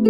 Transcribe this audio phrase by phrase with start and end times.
[0.00, 0.06] Bom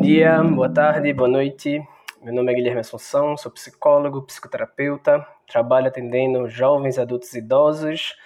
[0.00, 1.86] dia, boa tarde, boa noite.
[2.22, 8.16] Meu nome é Guilherme Assunção, sou psicólogo, psicoterapeuta, trabalho atendendo jovens, adultos e idosos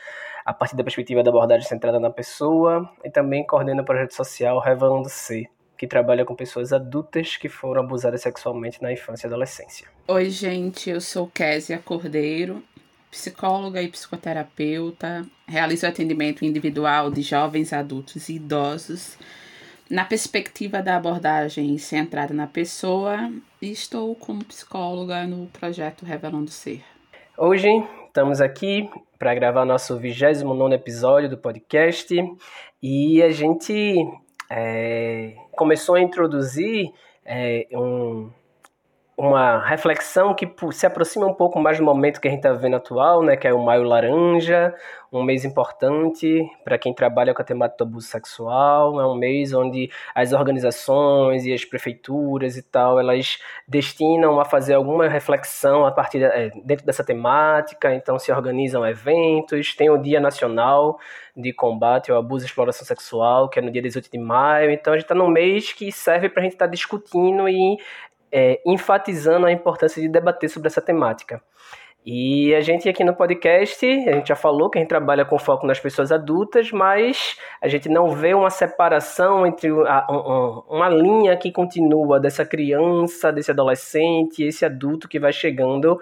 [0.44, 4.60] a partir da perspectiva da abordagem centrada na pessoa e também coordeno o projeto social
[4.60, 9.88] Revelando Ser, que trabalha com pessoas adultas que foram abusadas sexualmente na infância e adolescência.
[10.06, 12.62] Oi, gente, eu sou Késia Cordeiro,
[13.12, 19.18] psicóloga e psicoterapeuta, realizo atendimento individual de jovens, adultos e idosos
[19.90, 23.30] na perspectiva da abordagem centrada na pessoa
[23.60, 26.82] e estou como psicóloga no projeto Revelando Ser.
[27.36, 27.68] Hoje
[28.06, 28.88] estamos aqui
[29.18, 32.14] para gravar nosso 29 episódio do podcast
[32.82, 33.94] e a gente
[34.50, 36.90] é, começou a introduzir
[37.26, 38.30] é, um,
[39.16, 42.76] uma reflexão que se aproxima um pouco mais do momento que a gente está vivendo
[42.76, 44.74] atual, né, que é o Maio Laranja,
[45.12, 49.52] um mês importante para quem trabalha com a temática do abuso sexual, é um mês
[49.52, 55.92] onde as organizações e as prefeituras e tal, elas destinam a fazer alguma reflexão a
[55.92, 60.98] partir é, dentro dessa temática, então se organizam eventos, tem o Dia Nacional
[61.36, 64.94] de Combate ao Abuso e Exploração Sexual, que é no dia 18 de maio, então
[64.94, 67.76] a gente está num mês que serve para a gente estar tá discutindo e
[68.32, 71.42] é, enfatizando a importância de debater sobre essa temática.
[72.04, 75.38] E a gente aqui no podcast, a gente já falou que a gente trabalha com
[75.38, 80.88] foco nas pessoas adultas, mas a gente não vê uma separação entre a, um, uma
[80.88, 86.00] linha que continua dessa criança, desse adolescente, esse adulto que vai chegando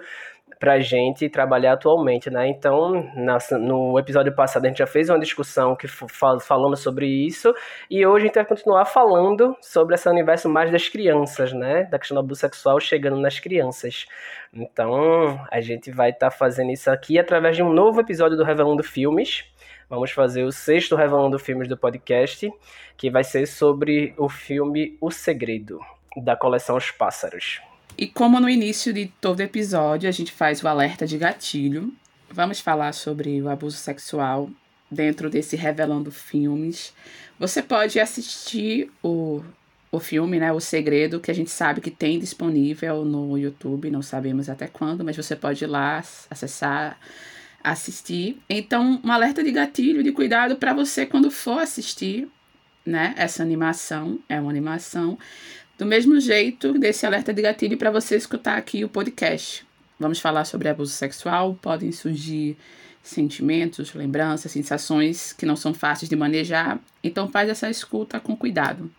[0.61, 2.47] para a gente trabalhar atualmente, né?
[2.47, 3.11] Então,
[3.59, 7.51] no episódio passado a gente já fez uma discussão que fal falando sobre isso
[7.89, 11.85] e hoje a gente vai continuar falando sobre esse universo mais das crianças, né?
[11.85, 14.05] Da questão do abuso sexual chegando nas crianças.
[14.53, 18.43] Então, a gente vai estar tá fazendo isso aqui através de um novo episódio do
[18.43, 19.43] Revelando Filmes.
[19.89, 22.47] Vamos fazer o sexto Revelando Filmes do podcast,
[22.95, 25.79] que vai ser sobre o filme O Segredo,
[26.15, 27.70] da coleção Os Pássaros.
[27.97, 31.93] E como no início de todo episódio a gente faz o alerta de gatilho,
[32.29, 34.49] vamos falar sobre o abuso sexual
[34.89, 36.93] dentro desse Revelando Filmes.
[37.39, 39.43] Você pode assistir o,
[39.91, 44.01] o filme, né, O Segredo, que a gente sabe que tem disponível no YouTube, não
[44.01, 46.99] sabemos até quando, mas você pode ir lá acessar,
[47.63, 48.41] assistir.
[48.49, 52.27] Então, um alerta de gatilho, de cuidado para você quando for assistir,
[52.85, 55.17] né, essa animação, é uma animação
[55.81, 59.65] do mesmo jeito, desse alerta de gatilho para você escutar aqui o podcast.
[59.99, 62.55] Vamos falar sobre abuso sexual, podem surgir
[63.01, 68.91] sentimentos, lembranças, sensações que não são fáceis de manejar, então faz essa escuta com cuidado.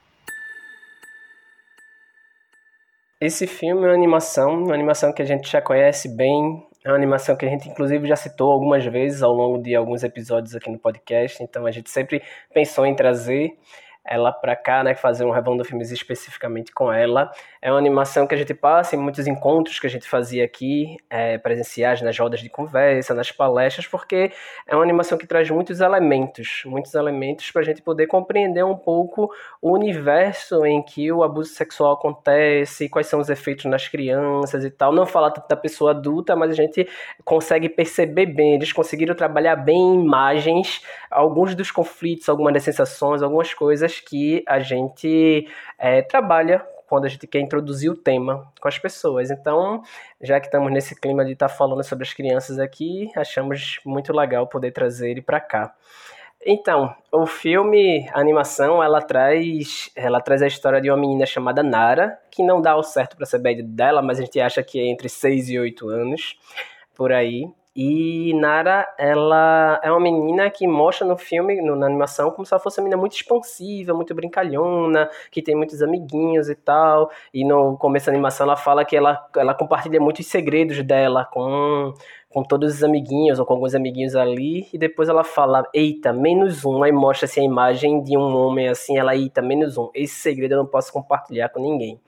[3.21, 6.97] Esse filme é uma animação, uma animação que a gente já conhece bem, é uma
[6.97, 10.69] animação que a gente inclusive já citou algumas vezes ao longo de alguns episódios aqui
[10.69, 12.21] no podcast, então a gente sempre
[12.53, 13.57] pensou em trazer
[14.05, 17.31] ela para cá, né, fazer um Revondo Filmes especificamente com ela.
[17.61, 20.97] É uma animação que a gente passa em muitos encontros que a gente fazia aqui,
[21.09, 24.33] é, presenciais nas rodas de conversa, nas palestras, porque
[24.67, 28.77] é uma animação que traz muitos elementos, muitos elementos para a gente poder compreender um
[28.77, 29.31] pouco
[29.61, 34.71] o universo em que o abuso sexual acontece, quais são os efeitos nas crianças e
[34.71, 34.93] tal.
[34.93, 36.89] Não falar da pessoa adulta, mas a gente
[37.25, 43.23] consegue perceber bem, eles conseguiram trabalhar bem em imagens alguns dos conflitos, algumas das sensações,
[43.23, 45.47] algumas coisas coisas que a gente
[45.79, 49.31] é, trabalha quando a gente quer introduzir o tema com as pessoas.
[49.31, 49.83] Então,
[50.21, 54.13] já que estamos nesse clima de estar tá falando sobre as crianças aqui, achamos muito
[54.13, 55.75] legal poder trazer ele para cá.
[56.45, 61.63] Então, o filme, a animação, ela traz, ela traz a história de uma menina chamada
[61.63, 64.63] Nara, que não dá o certo para saber a idade dela, mas a gente acha
[64.63, 66.37] que é entre 6 e 8 anos,
[66.95, 67.49] por aí.
[67.75, 72.53] E Nara, ela é uma menina que mostra no filme, no, na animação, como se
[72.53, 77.11] ela fosse uma menina muito expansiva, muito brincalhona, que tem muitos amiguinhos e tal.
[77.33, 81.95] E no começo da animação ela fala que ela, ela compartilha muitos segredos dela com,
[82.29, 84.69] com todos os amiguinhos, ou com alguns amiguinhos ali.
[84.71, 86.83] E depois ela fala, eita, menos um.
[86.83, 89.89] Aí mostra assim, a imagem de um homem assim, ela, eita, menos um.
[89.95, 91.99] Esse segredo eu não posso compartilhar com ninguém.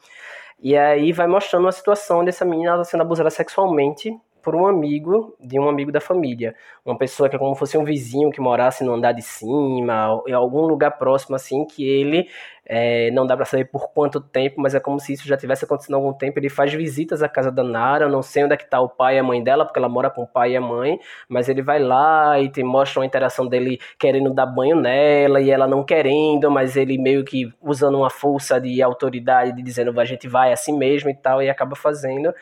[0.60, 5.58] E aí vai mostrando uma situação dessa menina sendo abusada sexualmente por um amigo de
[5.58, 6.54] um amigo da família.
[6.84, 10.32] Uma pessoa que é como fosse um vizinho que morasse no andar de cima, em
[10.32, 12.28] algum lugar próximo assim, que ele
[12.66, 15.64] é, não dá para saber por quanto tempo, mas é como se isso já tivesse
[15.64, 16.38] acontecido há algum tempo.
[16.38, 19.16] Ele faz visitas à casa da Nara, não sei onde é que tá o pai
[19.16, 20.98] e a mãe dela, porque ela mora com o pai e a mãe,
[21.28, 25.50] mas ele vai lá e te mostra uma interação dele querendo dar banho nela e
[25.50, 30.04] ela não querendo, mas ele meio que usando uma força de autoridade, de dizendo a
[30.04, 32.32] gente vai assim mesmo e tal, e acaba fazendo.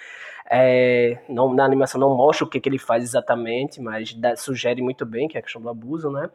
[0.55, 4.83] É, não, na animação não mostra o que, que ele faz exatamente, mas dá, sugere
[4.83, 6.29] muito bem que é a questão do abuso, né?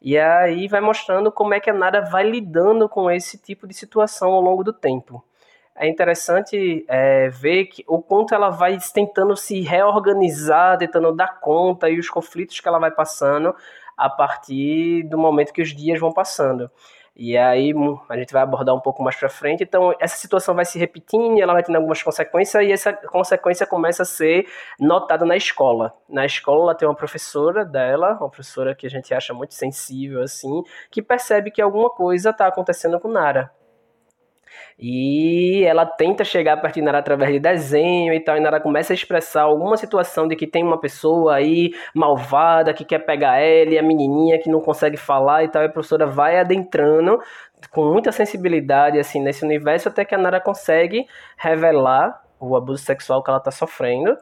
[0.00, 3.74] E aí vai mostrando como é que a Nara vai lidando com esse tipo de
[3.74, 5.24] situação ao longo do tempo.
[5.74, 11.90] É interessante é, ver que, o quanto ela vai tentando se reorganizar, tentando dar conta
[11.90, 13.56] e os conflitos que ela vai passando
[13.96, 16.70] a partir do momento que os dias vão passando.
[17.16, 17.72] E aí
[18.08, 19.62] a gente vai abordar um pouco mais para frente.
[19.62, 24.02] Então essa situação vai se repetindo, ela vai tendo algumas consequências e essa consequência começa
[24.02, 24.46] a ser
[24.80, 25.94] notada na escola.
[26.08, 30.22] Na escola ela tem uma professora dela, uma professora que a gente acha muito sensível
[30.22, 33.52] assim, que percebe que alguma coisa está acontecendo com Nara.
[34.78, 38.92] E ela tenta chegar perto de Nara através de desenho e tal, e Nara começa
[38.92, 43.70] a expressar alguma situação de que tem uma pessoa aí malvada que quer pegar ela
[43.70, 47.18] e a menininha que não consegue falar e tal, e a professora vai adentrando
[47.70, 53.22] com muita sensibilidade assim nesse universo até que a Nara consegue revelar o abuso sexual
[53.22, 54.16] que ela está sofrendo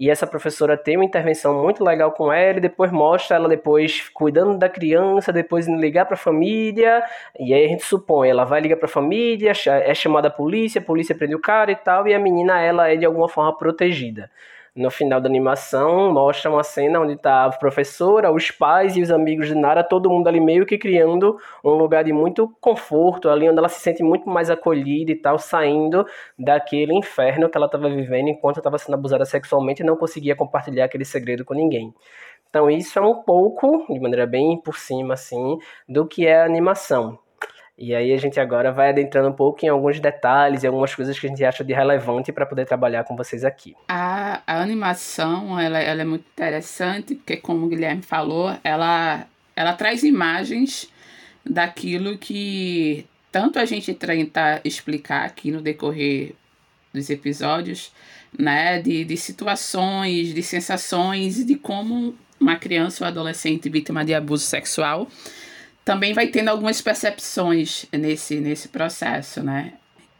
[0.00, 4.08] e essa professora tem uma intervenção muito legal com ela e depois mostra ela depois
[4.08, 7.04] cuidando da criança, depois indo ligar para a família,
[7.38, 10.80] e aí a gente supõe, ela vai ligar para a família, é chamada a polícia,
[10.80, 13.54] a polícia prende o cara e tal, e a menina ela é de alguma forma
[13.58, 14.30] protegida
[14.74, 19.10] no final da animação mostra uma cena onde tá a professora, os pais e os
[19.10, 23.48] amigos de Nara, todo mundo ali meio que criando um lugar de muito conforto, ali
[23.48, 26.06] onde ela se sente muito mais acolhida e tal, saindo
[26.38, 30.84] daquele inferno que ela estava vivendo enquanto estava sendo abusada sexualmente e não conseguia compartilhar
[30.84, 31.94] aquele segredo com ninguém.
[32.48, 35.58] Então isso é um pouco, de maneira bem por cima assim,
[35.88, 37.18] do que é a animação.
[37.80, 41.18] E aí a gente agora vai adentrando um pouco em alguns detalhes e algumas coisas
[41.18, 43.74] que a gente acha de relevante para poder trabalhar com vocês aqui.
[43.88, 49.72] A, a animação ela, ela é muito interessante, porque como o Guilherme falou, ela, ela
[49.72, 50.90] traz imagens
[51.42, 56.34] daquilo que tanto a gente tenta explicar aqui no decorrer
[56.92, 57.92] dos episódios,
[58.38, 64.44] né, de, de situações, de sensações, de como uma criança ou adolescente vítima de abuso
[64.44, 65.08] sexual
[65.84, 69.74] também vai tendo algumas percepções nesse, nesse processo, né?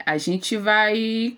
[0.05, 1.37] A gente vai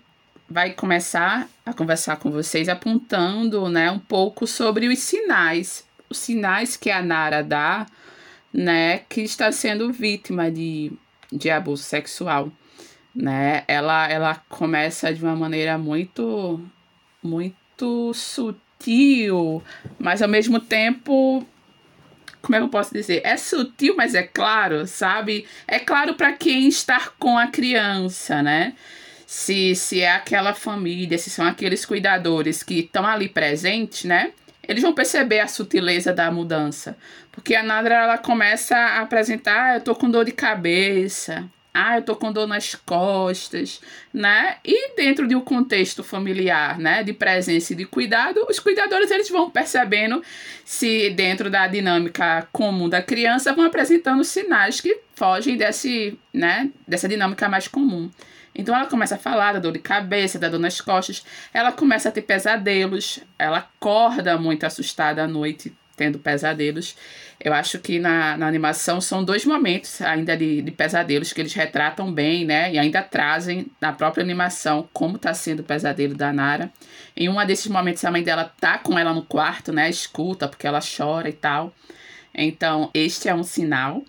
[0.49, 6.77] vai começar a conversar com vocês apontando, né, um pouco sobre os sinais, os sinais
[6.77, 7.87] que a Nara dá,
[8.53, 10.91] né, que está sendo vítima de,
[11.31, 12.51] de abuso sexual,
[13.15, 13.63] né?
[13.67, 16.61] Ela ela começa de uma maneira muito
[17.21, 19.63] muito sutil,
[19.97, 21.45] mas ao mesmo tempo
[22.43, 23.21] como é que eu posso dizer?
[23.23, 25.47] É sutil, mas é claro, sabe?
[25.65, 28.73] É claro para quem está com a criança, né?
[29.25, 34.31] Se, se é aquela família, se são aqueles cuidadores que estão ali presentes, né?
[34.67, 36.97] Eles vão perceber a sutileza da mudança.
[37.31, 41.97] Porque a Nadra ela começa a apresentar: ah, eu tô com dor de cabeça, ah,
[41.97, 43.81] eu tô com dor nas costas,
[44.13, 44.57] né?
[44.63, 49.29] E dentro de um contexto familiar, né, de presença e de cuidado, os cuidadores eles
[49.29, 50.21] vão percebendo
[50.63, 57.07] se dentro da dinâmica comum da criança vão apresentando sinais que fogem desse, né, dessa
[57.07, 58.11] dinâmica mais comum.
[58.55, 62.09] Então ela começa a falar da dor de cabeça, da dor nas costas, ela começa
[62.09, 66.95] a ter pesadelos, ela acorda muito assustada à noite, tendo pesadelos.
[67.39, 71.53] Eu acho que na, na animação são dois momentos ainda de, de pesadelos que eles
[71.53, 72.73] retratam bem, né?
[72.73, 76.71] E ainda trazem na própria animação como está sendo o pesadelo da Nara.
[77.15, 79.89] Em um desses momentos a mãe dela tá com ela no quarto, né?
[79.89, 81.73] Escuta porque ela chora e tal.
[82.33, 84.03] Então, este é um sinal.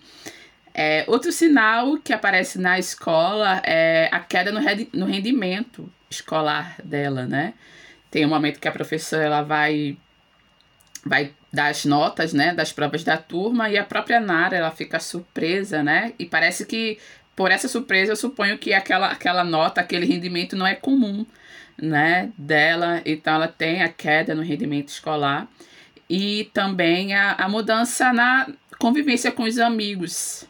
[0.73, 4.59] É, outro sinal que aparece na escola é a queda no,
[4.93, 7.53] no rendimento escolar dela, né?
[8.09, 9.97] Tem um momento que a professora ela vai
[11.05, 15.81] vai das notas, né, das provas da turma e a própria Nara, ela fica surpresa,
[15.81, 16.11] né?
[16.19, 16.99] E parece que
[17.33, 21.25] por essa surpresa eu suponho que aquela aquela nota, aquele rendimento não é comum,
[21.81, 25.47] né, dela, então ela tem a queda no rendimento escolar
[26.09, 28.47] e também a, a mudança na
[28.77, 30.45] convivência com os amigos,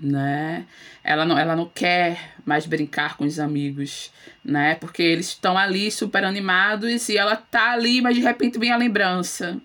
[0.00, 0.66] né?
[1.02, 4.12] Ela não, ela não quer mais brincar com os amigos,
[4.44, 4.76] né?
[4.76, 8.76] Porque eles estão ali super animados e ela tá ali, mas de repente vem a
[8.76, 9.60] lembrança,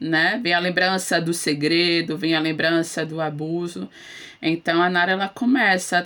[0.00, 0.40] né?
[0.42, 3.88] Vem a lembrança do segredo, vem a lembrança do abuso.
[4.40, 6.02] Então a Nara ela começa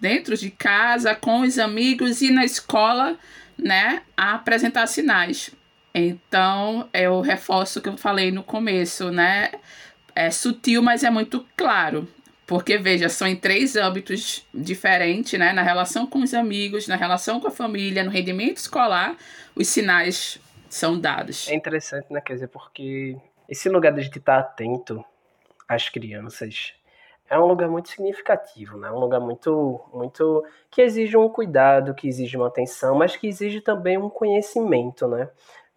[0.00, 3.16] dentro de casa com os amigos e na escola,
[3.56, 5.50] né, a apresentar sinais.
[5.94, 9.52] Então eu reforço o que eu falei no começo, né?
[10.14, 12.08] É sutil, mas é muito claro.
[12.46, 15.52] Porque, veja, são em três âmbitos diferentes, né?
[15.52, 19.16] Na relação com os amigos, na relação com a família, no rendimento escolar,
[19.54, 20.38] os sinais
[20.68, 21.48] são dados.
[21.48, 22.20] É interessante, né?
[22.20, 23.16] Quer dizer, porque
[23.48, 25.04] esse lugar de estar atento
[25.68, 26.74] às crianças
[27.28, 28.90] é um lugar muito significativo, né?
[28.90, 33.60] Um lugar muito, muito que exige um cuidado, que exige uma atenção, mas que exige
[33.60, 35.28] também um conhecimento, né?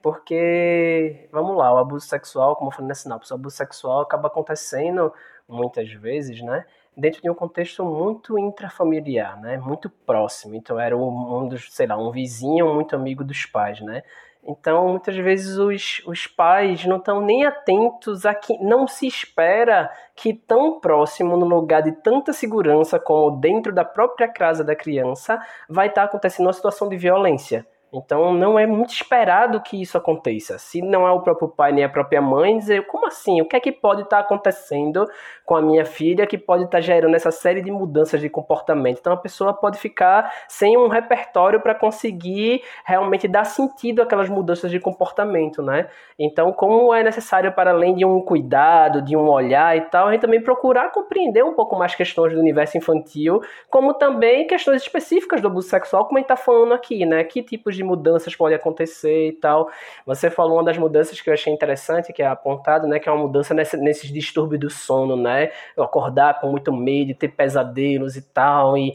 [0.02, 4.28] Porque, vamos lá, o abuso sexual, como eu falei na sinopse, o abuso sexual acaba
[4.28, 5.12] acontecendo
[5.48, 6.66] muitas vezes, né?
[6.96, 9.58] Dentro de um contexto muito intrafamiliar, né?
[9.58, 10.56] Muito próximo.
[10.56, 14.04] Então era um dos, sei lá, um vizinho muito amigo dos pais, né?
[14.50, 19.92] Então, muitas vezes os, os pais não estão nem atentos a que não se espera
[20.16, 25.40] que tão próximo, no lugar de tanta segurança como dentro da própria casa da criança,
[25.70, 27.64] vai estar acontecendo uma situação de violência.
[27.92, 30.60] Então não é muito esperado que isso aconteça.
[30.60, 33.42] Se não é o próprio pai nem a própria mãe, dizer como assim?
[33.42, 35.08] O que é que pode estar acontecendo
[35.44, 39.00] com a minha filha que pode estar gerando essa série de mudanças de comportamento?
[39.00, 44.70] Então a pessoa pode ficar sem um repertório para conseguir realmente dar sentido àquelas mudanças
[44.70, 45.88] de comportamento, né?
[46.18, 50.12] Então como é necessário para além de um cuidado, de um olhar e tal, a
[50.12, 55.42] gente também procurar compreender um pouco mais questões do universo infantil, como também questões específicas
[55.42, 57.24] do abuso sexual, como a gente está falando aqui, né?
[57.24, 59.70] Que tipos de mudanças podem acontecer e tal.
[60.06, 63.12] Você falou uma das mudanças que eu achei interessante, que é apontado, né, que é
[63.12, 65.52] uma mudança nesse, nesses distúrbios do sono, né?
[65.78, 68.94] Acordar com muito medo, ter pesadelos e tal, e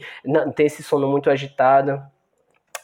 [0.55, 2.01] ter esse sono muito agitado.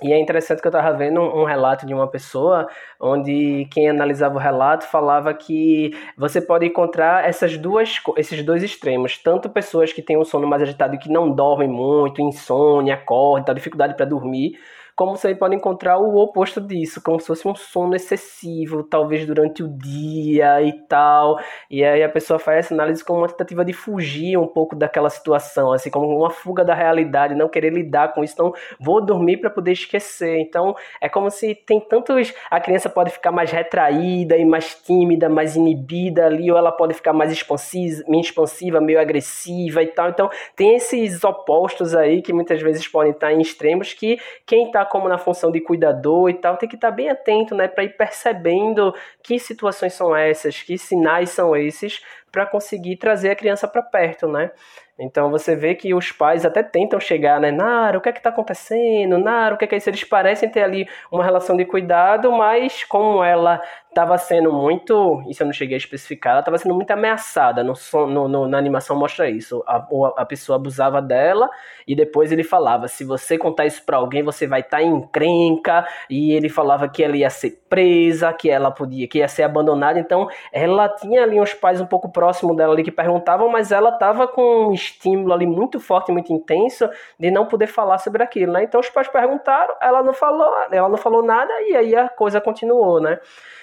[0.02, 2.68] E é interessante que eu estava vendo um, relato de uma pessoa
[3.00, 9.20] onde quem analisava o relato falava que você pode encontrar essas duas, esses dois extremos,
[9.20, 13.54] tanto pessoas que têm um sono mais agitado e que não dormem muito, insônia, acordam,
[13.54, 14.58] dificuldade para dormir,
[14.96, 19.64] como você pode encontrar o oposto disso, como se fosse um sono excessivo, talvez durante
[19.64, 21.40] o dia e tal.
[21.70, 25.10] E aí a pessoa faz essa análise como uma tentativa de fugir um pouco daquela
[25.10, 28.34] situação, assim, como uma fuga da realidade, não querer lidar com isso.
[28.34, 30.40] Então, vou dormir para poder esquecer.
[30.40, 32.34] Então, é como se tem tantos.
[32.50, 36.94] A criança pode ficar mais retraída e mais tímida, mais inibida ali, ou ela pode
[36.94, 40.10] ficar mais expansiva, meio expansiva, meio agressiva e tal.
[40.10, 44.81] Então, tem esses opostos aí que muitas vezes podem estar em extremos que quem está
[44.86, 47.96] como na função de cuidador e tal, tem que estar bem atento, né, para ir
[47.98, 53.82] percebendo que situações são essas, que sinais são esses, para conseguir trazer a criança para
[53.82, 54.52] perto, né?
[55.00, 57.50] Então você vê que os pais até tentam chegar, né?
[57.50, 59.18] Nara, o que é que está acontecendo?
[59.18, 59.90] Nara, o que é que é isso?
[59.90, 63.60] Eles parecem ter ali uma relação de cuidado, mas como ela
[63.92, 67.74] estava sendo muito, isso eu não cheguei a especificar, ela estava sendo muito ameaçada, no,
[68.08, 69.62] no, no, na animação mostra isso.
[69.68, 69.86] A,
[70.18, 71.50] a pessoa abusava dela
[71.86, 74.96] e depois ele falava: se você contar isso para alguém, você vai estar tá em
[74.96, 75.86] encrenca.
[76.10, 80.00] E ele falava que ela ia ser presa, que ela podia, que ia ser abandonada.
[80.00, 83.90] Então ela tinha ali uns pais um pouco próximos dela ali que perguntavam, mas ela
[83.90, 86.88] estava com um estímulo ali muito forte, muito intenso
[87.20, 88.64] de não poder falar sobre aquilo, né?
[88.64, 92.40] Então os pais perguntaram, ela não falou, ela não falou nada e aí a coisa
[92.40, 93.20] continuou, né?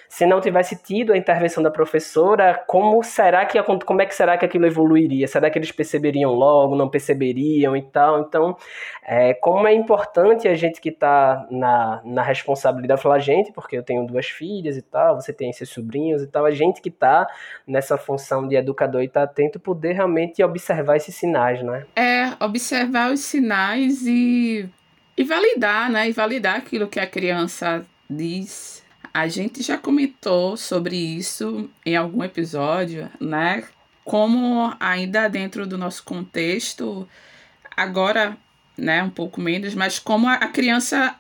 [0.08, 4.38] Se não tivesse tido a intervenção da professora, como será que como é que será
[4.38, 5.28] que aquilo evoluiria?
[5.28, 8.20] Será que eles perceberiam logo, não perceberiam e tal?
[8.20, 8.56] Então,
[9.04, 13.82] é, como é importante a gente que está na, na responsabilidade, falar gente, porque eu
[13.82, 17.26] tenho duas filhas e tal, você tem seus sobrinhos e tal, a gente que está
[17.66, 21.84] nessa função de educador e está atento poder realmente observar esses sinais, né?
[21.94, 24.66] É, observar os sinais e,
[25.16, 26.08] e validar, né?
[26.08, 28.77] E validar aquilo que a criança diz
[29.12, 33.64] a gente já comentou sobre isso em algum episódio, né?
[34.04, 37.08] Como ainda dentro do nosso contexto,
[37.76, 38.36] agora,
[38.76, 41.14] né, um pouco menos, mas como a criança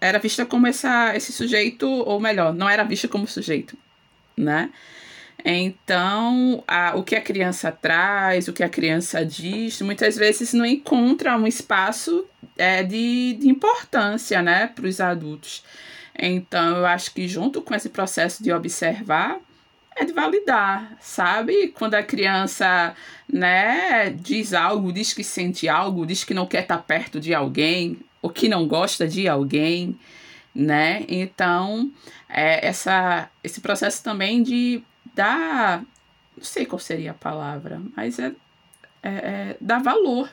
[0.00, 3.76] era vista como essa, esse sujeito, ou melhor, não era vista como sujeito,
[4.36, 4.70] né?
[5.44, 10.66] Então, a, o que a criança traz, o que a criança diz, muitas vezes não
[10.66, 12.26] encontra um espaço
[12.56, 15.62] é, de, de importância né, para os adultos.
[16.18, 19.38] Então, eu acho que junto com esse processo de observar,
[19.96, 21.68] é de validar, sabe?
[21.68, 22.94] Quando a criança,
[23.26, 27.98] né, diz algo, diz que sente algo, diz que não quer estar perto de alguém,
[28.20, 29.98] ou que não gosta de alguém,
[30.54, 31.04] né?
[31.08, 31.90] Então,
[32.28, 34.82] é essa, esse processo também de
[35.14, 35.78] dar,
[36.36, 38.32] não sei qual seria a palavra, mas é,
[39.02, 40.28] é, é dar valor,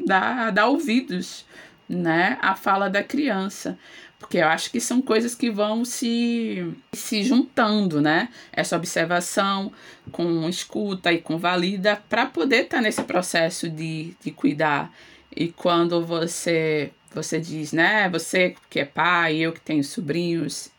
[0.00, 1.44] dar, dar ouvidos,
[1.88, 3.78] né, à fala da criança.
[4.22, 8.28] Porque eu acho que são coisas que vão se, se juntando, né?
[8.52, 9.72] Essa observação
[10.12, 14.94] com escuta e com valida para poder estar tá nesse processo de, de cuidar.
[15.36, 18.08] E quando você você diz, né?
[18.10, 20.70] Você que é pai, eu que tenho sobrinhos.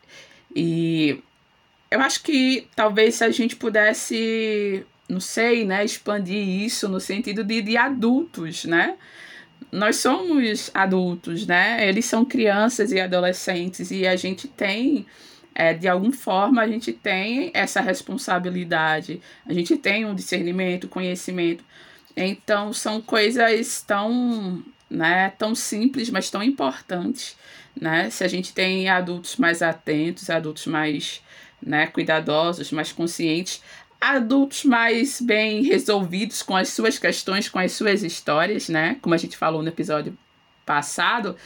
[0.56, 1.20] E
[1.90, 7.44] eu acho que talvez se a gente pudesse, não sei, né, expandir isso no sentido
[7.44, 8.96] de, de adultos, né?
[9.74, 11.88] Nós somos adultos, né?
[11.88, 15.04] Eles são crianças e adolescentes e a gente tem,
[15.52, 21.64] é, de alguma forma, a gente tem essa responsabilidade, a gente tem um discernimento, conhecimento
[22.16, 27.36] Então são coisas tão, né, tão simples, mas tão importantes,
[27.80, 28.10] né?
[28.10, 31.20] Se a gente tem adultos mais atentos, adultos mais,
[31.60, 33.60] né, cuidadosos, mais conscientes,
[34.12, 38.96] adultos mais bem resolvidos com as suas questões, com as suas histórias, né?
[39.00, 40.16] Como a gente falou no episódio
[40.64, 41.36] passado,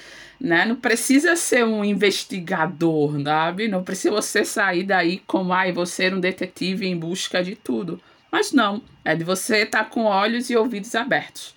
[0.40, 0.64] né?
[0.64, 3.68] Não precisa ser um investigador, sabe?
[3.68, 8.00] Não precisa você sair daí como, ai, você ser um detetive em busca de tudo.
[8.30, 11.54] Mas não, é de você estar tá com olhos e ouvidos abertos.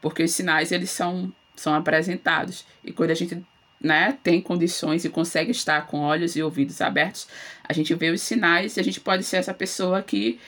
[0.00, 2.64] Porque os sinais, eles são, são apresentados.
[2.84, 3.42] E quando a gente
[3.80, 7.28] né, tem condições e consegue estar com olhos e ouvidos abertos,
[7.62, 10.38] a gente vê os sinais e a gente pode ser essa pessoa que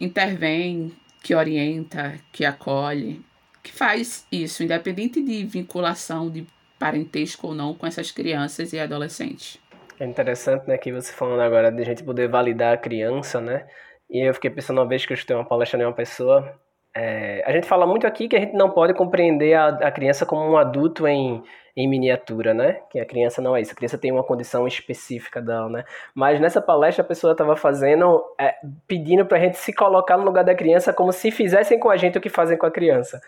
[0.00, 0.92] intervém,
[1.22, 3.20] que orienta, que acolhe,
[3.62, 6.46] que faz isso, independente de vinculação, de
[6.78, 9.58] parentesco ou não com essas crianças e adolescentes.
[9.98, 13.66] É interessante, né, que você falando agora de a gente poder validar a criança, né?
[14.08, 16.58] E eu fiquei pensando uma vez que eu escutei uma palestra de uma pessoa.
[16.94, 20.26] É, a gente fala muito aqui que a gente não pode compreender a, a criança
[20.26, 21.42] como um adulto em,
[21.76, 22.80] em miniatura, né?
[22.90, 23.72] Que a criança não é isso.
[23.72, 25.84] A criança tem uma condição específica dela, né?
[26.14, 28.54] Mas nessa palestra a pessoa estava fazendo, é,
[28.88, 31.96] pedindo para a gente se colocar no lugar da criança como se fizessem com a
[31.96, 33.20] gente o que fazem com a criança.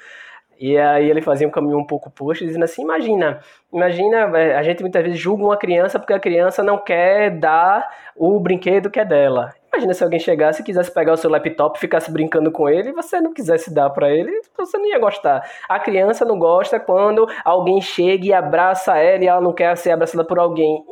[0.63, 3.41] E aí ele fazia um caminho um pouco posto, dizendo assim, imagina,
[3.73, 7.91] imagina, é, a gente muitas vezes julga uma criança porque a criança não quer dar
[8.15, 9.53] o brinquedo que é dela.
[9.75, 12.93] Imagina se alguém chegasse e quisesse pegar o seu laptop, ficasse brincando com ele e
[12.93, 15.43] você não quisesse dar para ele, você não ia gostar.
[15.69, 19.91] A criança não gosta quando alguém chega e abraça ela e ela não quer ser
[19.91, 20.85] abraçada por alguém.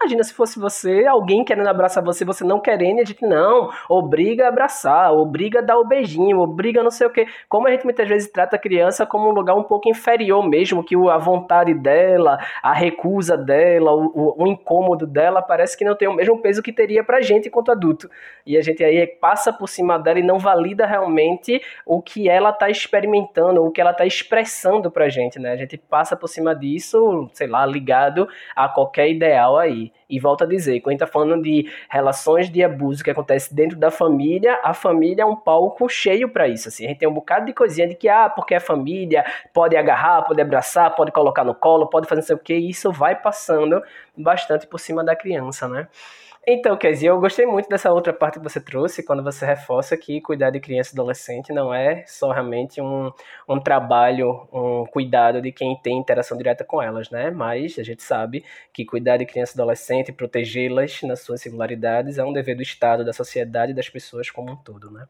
[0.00, 3.70] Imagina se fosse você, alguém querendo abraçar você, você não querendo, e a gente não,
[3.88, 7.26] obriga a abraçar, obriga a dar o beijinho, obriga não sei o quê.
[7.48, 10.84] Como a gente muitas vezes trata a criança como um lugar um pouco inferior mesmo,
[10.84, 15.96] que a vontade dela, a recusa dela, o, o, o incômodo dela parece que não
[15.96, 18.08] tem o mesmo peso que teria pra gente enquanto adulto.
[18.46, 22.52] E a gente aí passa por cima dela e não valida realmente o que ela
[22.52, 25.52] tá experimentando, o que ela tá expressando pra gente, né?
[25.52, 29.92] A gente passa por cima disso, sei lá, ligado a qualquer ideal aí aí.
[30.08, 33.54] E volto a dizer, quando a gente está falando de relações de abuso que acontece
[33.54, 36.68] dentro da família, a família é um palco cheio para isso.
[36.68, 36.84] Assim.
[36.84, 40.22] A gente tem um bocado de coisinha de que, ah, porque é família, pode agarrar,
[40.22, 43.14] pode abraçar, pode colocar no colo, pode fazer não sei o que, e isso vai
[43.14, 43.82] passando
[44.16, 45.88] bastante por cima da criança, né?
[46.44, 50.20] Então, Kézia, eu gostei muito dessa outra parte que você trouxe, quando você reforça que
[50.20, 53.12] cuidar de criança e adolescente não é só realmente um,
[53.48, 57.30] um trabalho, um cuidado de quem tem interação direta com elas, né?
[57.30, 62.24] Mas a gente sabe que cuidar de criança e adolescente protegê-las nas suas singularidades é
[62.24, 65.06] um dever do Estado, da sociedade e das pessoas como um todo, né?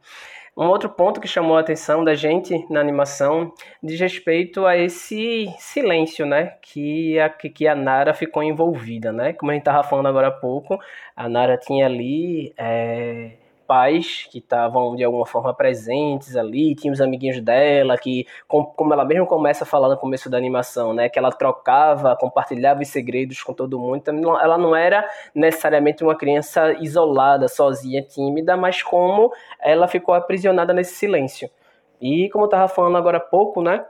[0.54, 5.46] Um outro ponto que chamou a atenção da gente na animação diz respeito a esse
[5.58, 9.32] silêncio, né, que a, que a Nara ficou envolvida, né?
[9.32, 10.78] Como a gente estava falando agora há pouco,
[11.16, 13.32] a Nara tinha ali é,
[13.66, 19.04] pais que estavam de alguma forma presentes ali, tinha os amiguinhos dela, que, como ela
[19.04, 23.42] mesmo começa a falar no começo da animação, né, que ela trocava, compartilhava os segredos
[23.42, 29.32] com todo mundo, então ela não era necessariamente uma criança isolada, sozinha, tímida, mas como
[29.60, 31.48] ela ficou aprisionada nesse silêncio.
[32.00, 33.84] E como eu estava falando agora há pouco, né,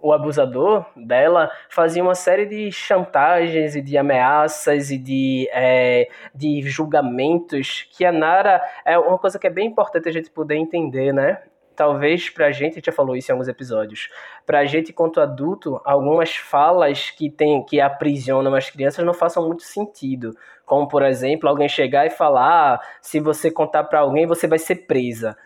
[0.00, 6.62] o abusador dela fazia uma série de chantagens e de ameaças e de, é, de
[6.62, 11.12] julgamentos que a Nara é uma coisa que é bem importante a gente poder entender,
[11.12, 11.42] né?
[11.74, 14.08] Talvez pra gente, a gente já falou isso em alguns episódios,
[14.44, 19.62] pra gente, enquanto adulto, algumas falas que tem que aprisionam as crianças não façam muito
[19.62, 20.36] sentido.
[20.66, 24.58] Como, por exemplo, alguém chegar e falar: ah, se você contar para alguém, você vai
[24.58, 25.36] ser presa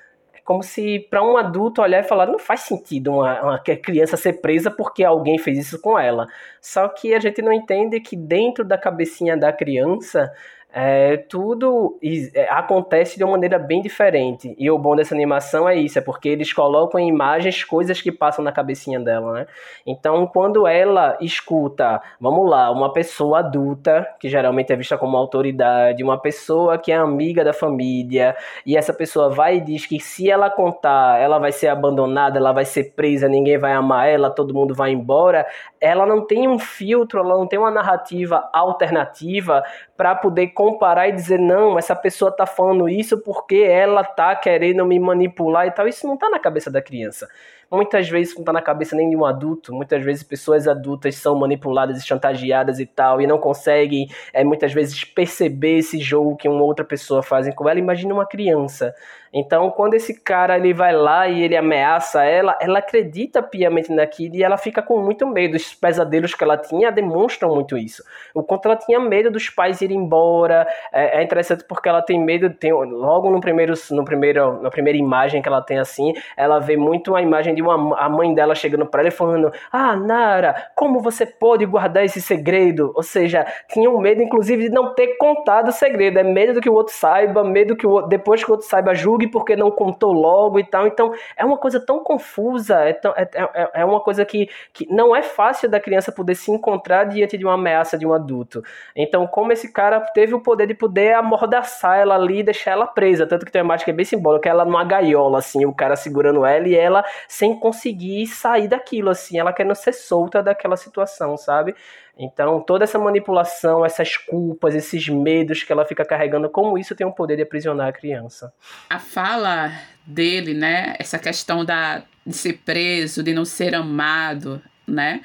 [0.44, 4.34] como se para um adulto olhar e falar não faz sentido uma, uma criança ser
[4.34, 6.26] presa porque alguém fez isso com ela.
[6.60, 10.32] Só que a gente não entende que dentro da cabecinha da criança
[10.72, 11.98] é, tudo
[12.34, 14.54] é, acontece de uma maneira bem diferente.
[14.58, 18.10] E o bom dessa animação é isso, é porque eles colocam em imagens coisas que
[18.10, 19.46] passam na cabecinha dela, né?
[19.86, 26.02] Então, quando ela escuta, vamos lá, uma pessoa adulta, que geralmente é vista como autoridade,
[26.02, 30.30] uma pessoa que é amiga da família, e essa pessoa vai e diz que se
[30.30, 34.54] ela contar, ela vai ser abandonada, ela vai ser presa, ninguém vai amar ela, todo
[34.54, 35.46] mundo vai embora,
[35.78, 39.62] ela não tem um filtro, ela não tem uma narrativa alternativa
[39.96, 44.86] para poder comparar e dizer, não, essa pessoa tá falando isso porque ela tá querendo
[44.86, 45.88] me manipular e tal.
[45.88, 47.28] Isso não tá na cabeça da criança.
[47.72, 49.74] Muitas vezes não tá na cabeça nem de um adulto.
[49.74, 54.74] Muitas vezes pessoas adultas são manipuladas e chantageadas e tal, e não conseguem, é, muitas
[54.74, 57.78] vezes, perceber esse jogo que uma outra pessoa faz com ela.
[57.78, 58.94] Imagina uma criança.
[59.34, 64.36] Então, quando esse cara ele vai lá e ele ameaça ela, ela acredita piamente naquilo
[64.36, 65.56] e ela fica com muito medo.
[65.56, 68.04] Os pesadelos que ela tinha demonstram muito isso.
[68.34, 70.66] O quanto ela tinha medo dos pais irem embora.
[70.92, 74.98] É, é interessante porque ela tem medo, tem, logo no primeiro, no primeiro, na primeira
[74.98, 78.54] imagem que ela tem assim, ela vê muito a imagem de uma, a mãe dela
[78.54, 82.92] chegando para ela e falando: Ah, Nara, como você pode guardar esse segredo?
[82.94, 86.18] Ou seja, tinha um medo, inclusive, de não ter contado o segredo.
[86.18, 88.94] É medo do que o outro saiba, medo que o, depois que o outro saiba,
[88.94, 90.86] julgue porque não contou logo e tal.
[90.86, 94.86] Então, é uma coisa tão confusa, é, tão, é, é, é uma coisa que, que
[94.92, 98.62] não é fácil da criança poder se encontrar diante de uma ameaça de um adulto.
[98.94, 102.86] Então, como esse cara teve o poder de poder amordaçar ela ali e deixar ela
[102.86, 103.26] presa.
[103.26, 105.96] Tanto que tem uma imagem que é bem simbólica, ela numa gaiola, assim, o cara
[105.96, 111.36] segurando ela e ela sem conseguir sair daquilo, assim, ela querendo ser solta daquela situação,
[111.36, 111.74] sabe?
[112.18, 117.06] Então, toda essa manipulação, essas culpas, esses medos que ela fica carregando, como isso tem
[117.06, 118.52] o poder de aprisionar a criança.
[118.90, 119.72] A fala
[120.06, 120.94] dele, né?
[120.98, 125.22] Essa questão da, de ser preso, de não ser amado, né?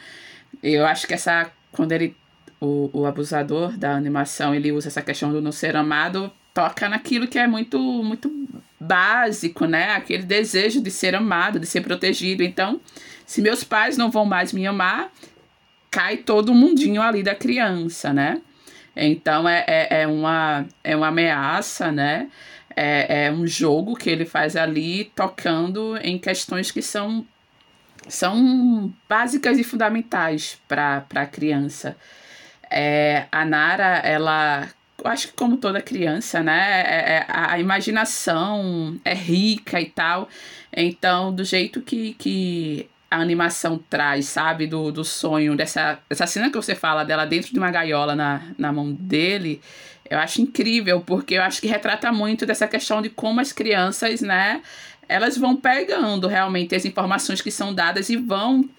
[0.64, 1.52] Eu acho que essa.
[1.72, 2.16] Quando ele.
[2.60, 7.28] O, o abusador da animação, ele usa essa questão do não ser amado, toca naquilo
[7.28, 8.32] que é muito, muito
[8.80, 9.92] básico, né?
[9.92, 12.44] Aquele desejo de ser amado, de ser protegido.
[12.44, 12.80] Então,
[13.26, 15.12] se meus pais não vão mais me amar,
[15.92, 18.42] cai todo o mundinho ali da criança, né?
[18.96, 22.30] Então é, é, é, uma, é uma ameaça, né?
[22.76, 27.26] É, é um jogo que ele faz ali tocando em questões que são,
[28.08, 31.96] são básicas e fundamentais para a criança.
[32.70, 34.68] É, a Nara, ela
[35.04, 40.28] acho que como toda criança, né, é, é, a imaginação é rica e tal.
[40.76, 44.68] Então, do jeito que, que a animação traz, sabe?
[44.68, 48.42] Do, do sonho, dessa, dessa cena que você fala dela dentro de uma gaiola na,
[48.58, 49.62] na mão dele,
[50.10, 54.22] eu acho incrível, porque eu acho que retrata muito dessa questão de como as crianças,
[54.22, 54.62] né?
[55.08, 58.70] Elas vão pegando realmente as informações que são dadas e vão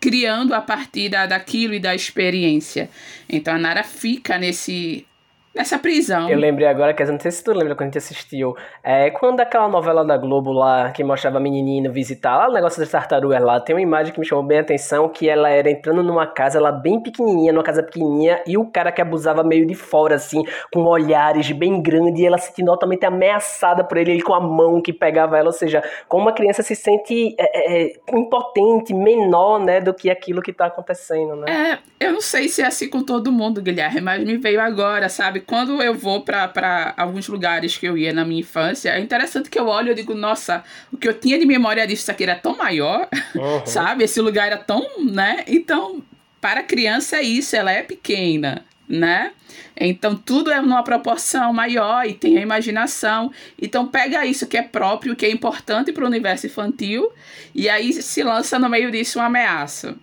[0.00, 2.90] criando a partir da, daquilo e da experiência.
[3.28, 5.06] Então a Nara fica nesse
[5.56, 6.28] nessa prisão.
[6.28, 9.40] Eu lembrei agora, que não sei se tu lembra quando a gente assistiu, é, quando
[9.40, 13.42] aquela novela da Globo lá, que mostrava a menininha visitar, lá o negócio das tartarugas
[13.42, 16.26] lá, tem uma imagem que me chamou bem a atenção, que ela era entrando numa
[16.26, 20.16] casa, ela bem pequenininha, numa casa pequenininha, e o cara que abusava meio de fora,
[20.16, 20.42] assim,
[20.72, 24.40] com olhares bem grandes, e ela se sentia altamente ameaçada por ele, ele com a
[24.40, 29.58] mão que pegava ela, ou seja, como uma criança se sente é, é, impotente, menor,
[29.58, 31.80] né, do que aquilo que tá acontecendo, né?
[32.00, 35.08] É, eu não sei se é assim com todo mundo, Guilherme, mas me veio agora,
[35.08, 35.45] sabe?
[35.46, 39.58] Quando eu vou para alguns lugares que eu ia na minha infância, é interessante que
[39.58, 42.56] eu olho e digo, nossa, o que eu tinha de memória disso aqui era tão
[42.56, 43.62] maior, uhum.
[43.64, 44.04] sabe?
[44.04, 45.44] Esse lugar era tão, né?
[45.46, 46.02] Então,
[46.40, 49.32] para a criança é isso, ela é pequena, né?
[49.76, 53.30] Então tudo é numa proporção maior e tem a imaginação.
[53.60, 57.10] Então pega isso que é próprio, que é importante para o universo infantil
[57.54, 59.94] e aí se lança no meio disso uma ameaça.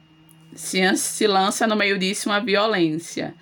[0.56, 3.34] Se, se lança no meio disso uma violência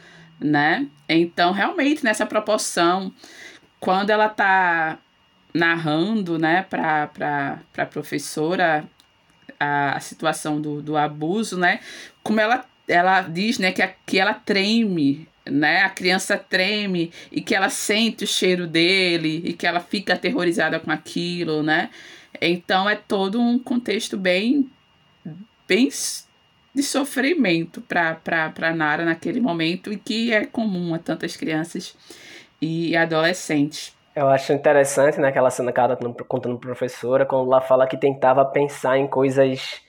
[0.41, 0.87] né?
[1.07, 3.13] Então, realmente, nessa proporção,
[3.79, 4.97] quando ela tá
[5.53, 8.85] narrando, né, para a professora
[9.59, 11.79] a, a situação do, do abuso, né,
[12.23, 17.41] como ela, ela diz, né, que, a, que ela treme, né, a criança treme e
[17.41, 21.89] que ela sente o cheiro dele e que ela fica aterrorizada com aquilo, né,
[22.41, 24.69] então é todo um contexto bem,
[25.67, 25.89] bem
[26.73, 31.95] de sofrimento para Nara naquele momento e que é comum a tantas crianças
[32.61, 33.93] e adolescentes.
[34.15, 37.87] Eu acho interessante naquela né, cena que ela tá contando para professora, quando ela fala
[37.87, 39.81] que tentava pensar em coisas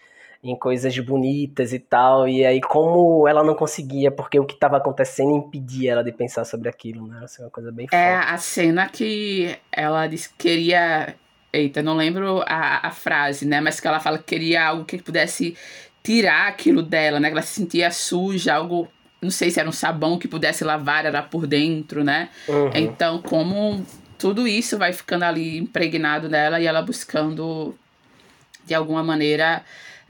[0.44, 4.76] em coisas bonitas e tal, e aí como ela não conseguia, porque o que estava
[4.76, 7.20] acontecendo impedia ela de pensar sobre aquilo, né?
[7.22, 8.26] Assim, uma coisa bem É forte.
[8.26, 11.14] a cena que ela disse que queria
[11.52, 13.60] Eita, não lembro a, a frase, né?
[13.60, 15.56] Mas que ela fala que queria algo que pudesse
[16.02, 17.30] tirar aquilo dela, né?
[17.30, 18.88] Ela se sentia suja, algo.
[19.20, 22.28] Não sei se era um sabão que pudesse lavar, era por dentro, né?
[22.48, 22.70] Uhum.
[22.74, 23.86] Então, como
[24.18, 27.76] tudo isso vai ficando ali impregnado nela e ela buscando,
[28.64, 29.64] de alguma maneira,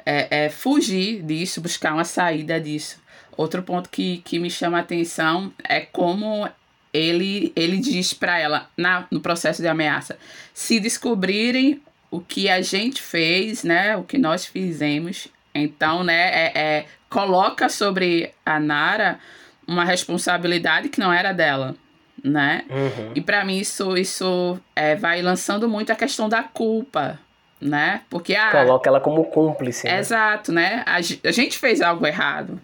[0.05, 3.01] é, é, fugir disso, buscar uma saída disso.
[3.37, 6.49] Outro ponto que, que me chama a atenção é como
[6.93, 10.19] ele, ele diz para ela, na, no processo de ameaça,
[10.53, 16.53] se descobrirem o que a gente fez, né, o que nós fizemos, então, né, é,
[16.55, 19.19] é, coloca sobre a Nara
[19.67, 21.75] uma responsabilidade que não era dela,
[22.23, 22.65] né?
[22.71, 23.13] Uhum.
[23.15, 27.19] E para mim isso, isso é, vai lançando muito a questão da culpa,
[27.61, 28.03] né?
[28.11, 28.51] Porque a...
[28.51, 29.87] Coloca ela como cúmplice.
[29.87, 29.99] Né?
[29.99, 30.83] Exato, né?
[30.87, 32.61] A, a gente fez algo errado.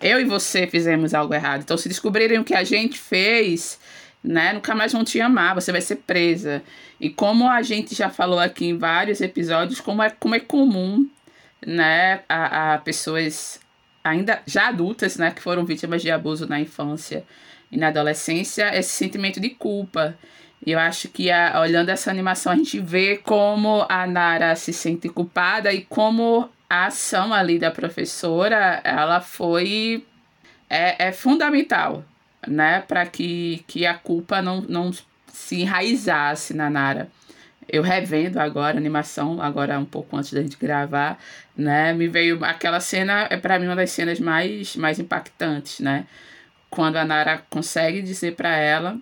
[0.00, 1.62] Eu e você fizemos algo errado.
[1.62, 3.78] Então, se descobrirem o que a gente fez,
[4.22, 4.52] né?
[4.52, 6.62] Nunca mais vão te amar, você vai ser presa.
[7.00, 11.08] E como a gente já falou aqui em vários episódios, como é, como é comum,
[11.66, 13.60] né, a, a pessoas
[14.02, 17.24] ainda já adultas, né, que foram vítimas de abuso na infância
[17.70, 20.16] e na adolescência, esse sentimento de culpa.
[20.64, 25.08] Eu acho que a, olhando essa animação a gente vê como a Nara se sente
[25.08, 30.04] culpada e como a ação ali da professora, ela foi
[30.68, 32.04] é, é fundamental,
[32.46, 34.90] né, para que, que a culpa não, não
[35.32, 37.08] se enraizasse na Nara.
[37.68, 41.18] Eu revendo agora a animação, agora um pouco antes da gente gravar,
[41.56, 46.06] né, me veio aquela cena, é para mim uma das cenas mais, mais impactantes, né,
[46.68, 48.98] quando a Nara consegue dizer para ela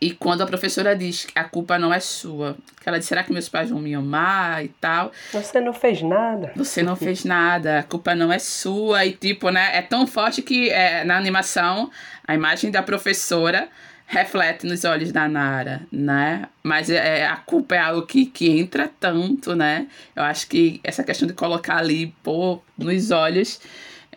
[0.00, 3.24] e quando a professora diz que a culpa não é sua, que ela diz, será
[3.24, 5.10] que meus pais vão me amar e tal?
[5.32, 6.52] Você não fez nada.
[6.54, 9.04] Você não fez nada, a culpa não é sua.
[9.04, 11.90] E tipo, né, é tão forte que é, na animação
[12.26, 13.68] a imagem da professora
[14.10, 16.48] reflete nos olhos da Nara, né?
[16.62, 19.86] Mas é, a culpa é algo que, que entra tanto, né?
[20.16, 23.60] Eu acho que essa questão de colocar ali, pô, nos olhos.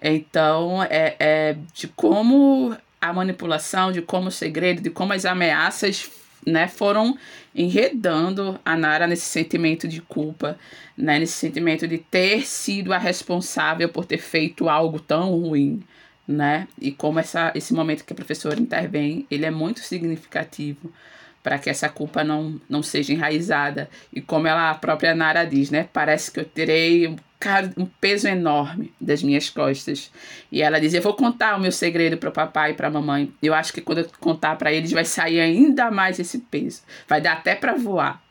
[0.02, 6.10] Então, é, é de como a manipulação, de como o segredo, de como as ameaças
[6.48, 7.18] né, foram
[7.54, 10.58] enredando a Nara nesse sentimento de culpa,
[10.98, 15.84] né, nesse sentimento de ter sido a responsável por ter feito algo tão ruim,
[16.32, 16.68] né?
[16.80, 20.92] E como essa, esse momento que a professora intervém, ele é muito significativo
[21.44, 23.90] para que essa culpa não, não seja enraizada.
[24.14, 25.88] E como ela a própria Nara diz, né?
[25.92, 27.16] Parece que eu terei
[27.78, 30.12] um peso enorme das minhas costas.
[30.52, 32.92] E ela diz: Eu vou contar o meu segredo para o papai e para a
[32.92, 33.34] mamãe.
[33.42, 36.82] Eu acho que quando eu contar para eles, vai sair ainda mais esse peso.
[37.08, 38.22] Vai dar até para voar,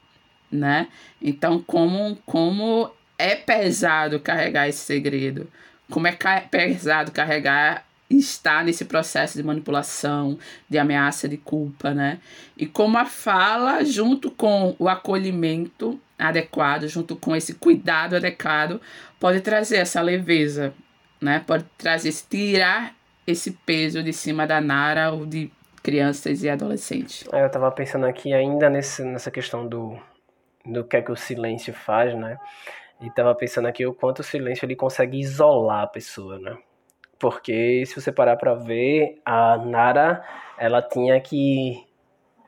[0.51, 0.89] né?
[1.21, 5.49] Então, como, como é pesado carregar esse segredo.
[5.91, 6.17] Como é
[6.49, 10.37] pesado carregar estar nesse processo de manipulação,
[10.69, 12.19] de ameaça de culpa, né?
[12.57, 18.81] E como a fala, junto com o acolhimento, adequado, junto com esse cuidado adequado,
[19.19, 20.75] pode trazer essa leveza,
[21.21, 21.43] né?
[21.47, 22.95] Pode trazer, tirar
[23.27, 25.51] esse peso de cima da Nara ou de
[25.83, 27.27] crianças e adolescentes.
[27.33, 29.99] É, eu estava pensando aqui ainda nesse, nessa questão do,
[30.67, 32.39] do que é que o silêncio faz, né?
[33.01, 36.57] E estava pensando aqui o quanto o silêncio ele consegue isolar a pessoa, né?
[37.21, 40.25] Porque se você parar para ver, a Nara,
[40.59, 41.87] ela tinha que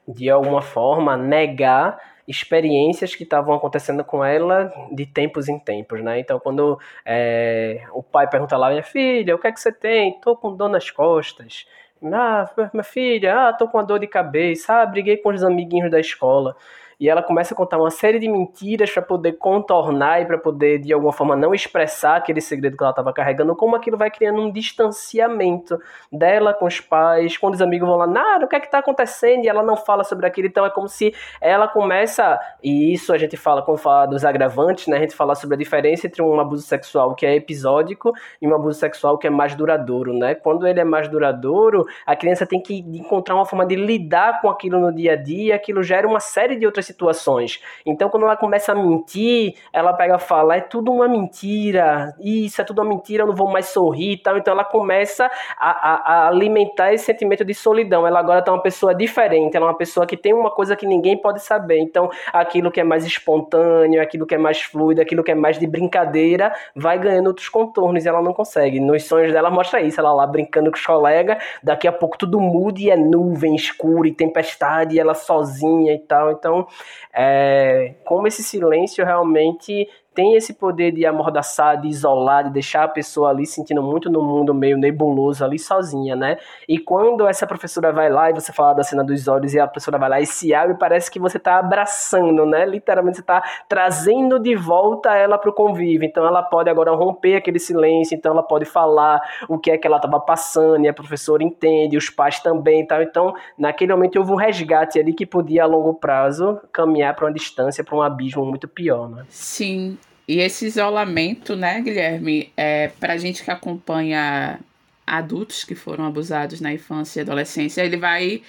[0.09, 6.19] de alguma forma negar experiências que estavam acontecendo com ela de tempos em tempos, né?
[6.19, 10.19] Então, quando é, o pai pergunta lá, minha filha, o que é que você tem?
[10.21, 11.67] Tô com dor nas costas.
[12.03, 14.81] Ah, minha filha, ah, tô com uma dor de cabeça.
[14.81, 16.57] Ah, briguei com os amiguinhos da escola
[17.03, 20.79] e ela começa a contar uma série de mentiras para poder contornar e para poder
[20.79, 24.41] de alguma forma não expressar aquele segredo que ela estava carregando, como aquilo vai criando
[24.41, 25.81] um distanciamento
[26.13, 28.79] dela com os pais, quando os amigos vão lá, nada, o que é que está
[28.79, 29.45] acontecendo?
[29.45, 33.19] E ela não fala sobre aquilo, então é como se ela começa, e isso a
[33.19, 34.99] gente fala quando fala dos agravantes, né?
[34.99, 38.55] A gente fala sobre a diferença entre um abuso sexual que é episódico e um
[38.55, 40.37] abuso sexual que é mais duradouro, né?
[40.37, 44.49] Quando ele é mais duradouro, a criança tem que encontrar uma forma de lidar com
[44.49, 47.61] aquilo no dia a dia, aquilo gera uma série de outras situações.
[47.85, 52.61] Então, quando ela começa a mentir, ela pega e fala: é tudo uma mentira, isso
[52.61, 54.37] é tudo uma mentira, eu não vou mais sorrir e tal.
[54.37, 58.07] Então, ela começa a, a, a alimentar esse sentimento de solidão.
[58.07, 60.87] Ela agora está uma pessoa diferente, ela é uma pessoa que tem uma coisa que
[60.87, 61.79] ninguém pode saber.
[61.79, 65.59] Então, aquilo que é mais espontâneo, aquilo que é mais fluido, aquilo que é mais
[65.59, 68.81] de brincadeira, vai ganhando outros contornos e ela não consegue.
[68.81, 72.41] Nos sonhos dela mostra isso, ela lá brincando com os colegas, daqui a pouco tudo
[72.41, 76.33] muda e é nuvem escura e tempestade, e ela sozinha e tal.
[76.33, 76.67] Então,
[77.13, 82.89] é, como esse silêncio realmente tem esse poder de amordaçar, de isolar, de deixar a
[82.89, 86.37] pessoa ali sentindo muito no mundo meio nebuloso ali sozinha, né?
[86.69, 89.67] E quando essa professora vai lá e você fala da cena dos olhos e a
[89.67, 92.67] professora vai lá e se abre, parece que você tá abraçando, né?
[92.67, 96.07] Literalmente você tá trazendo de volta ela pro convívio.
[96.07, 99.87] Então ela pode agora romper aquele silêncio, então ela pode falar o que é que
[99.87, 103.03] ela tava passando e a professora entende, os pais também, tal.
[103.03, 107.33] Então, naquele momento houve um resgate ali que podia a longo prazo caminhar para uma
[107.33, 109.25] distância, para um abismo muito pior, né?
[109.29, 114.61] Sim, e esse isolamento, né, Guilherme, é pra gente que acompanha
[115.07, 118.43] adultos que foram abusados na infância e adolescência, ele vai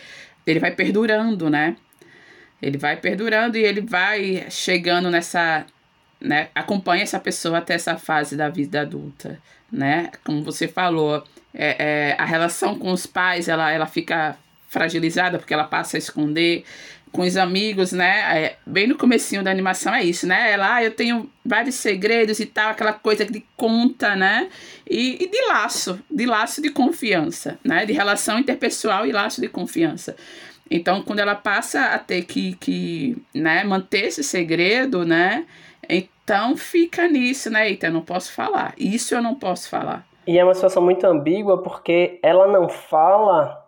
[0.45, 1.75] ele vai perdurando, né?
[2.61, 5.65] Ele vai perdurando e ele vai chegando nessa,
[6.19, 9.39] né, acompanha essa pessoa até essa fase da vida adulta,
[9.71, 10.11] né?
[10.23, 11.75] Como você falou, é,
[12.11, 16.63] é, a relação com os pais, ela, ela fica fragilizada porque ela passa a esconder
[17.13, 18.43] com os amigos, né?
[18.43, 20.51] É, bem no comecinho da animação é isso, né?
[20.51, 24.49] Ela, ah, eu tenho vários segredos e tal, aquela coisa de conta, né?
[24.89, 27.85] E, e, de laço, de laço de confiança, né?
[27.85, 30.15] De relação interpessoal e laço de confiança.
[30.69, 35.45] Então, quando ela passa a ter que, que né, manter esse segredo, né?
[35.87, 37.69] Então fica nisso, né?
[37.69, 38.73] Eita, eu não posso falar.
[38.75, 40.03] Isso eu não posso falar.
[40.25, 43.62] E é uma situação muito ambígua porque ela não fala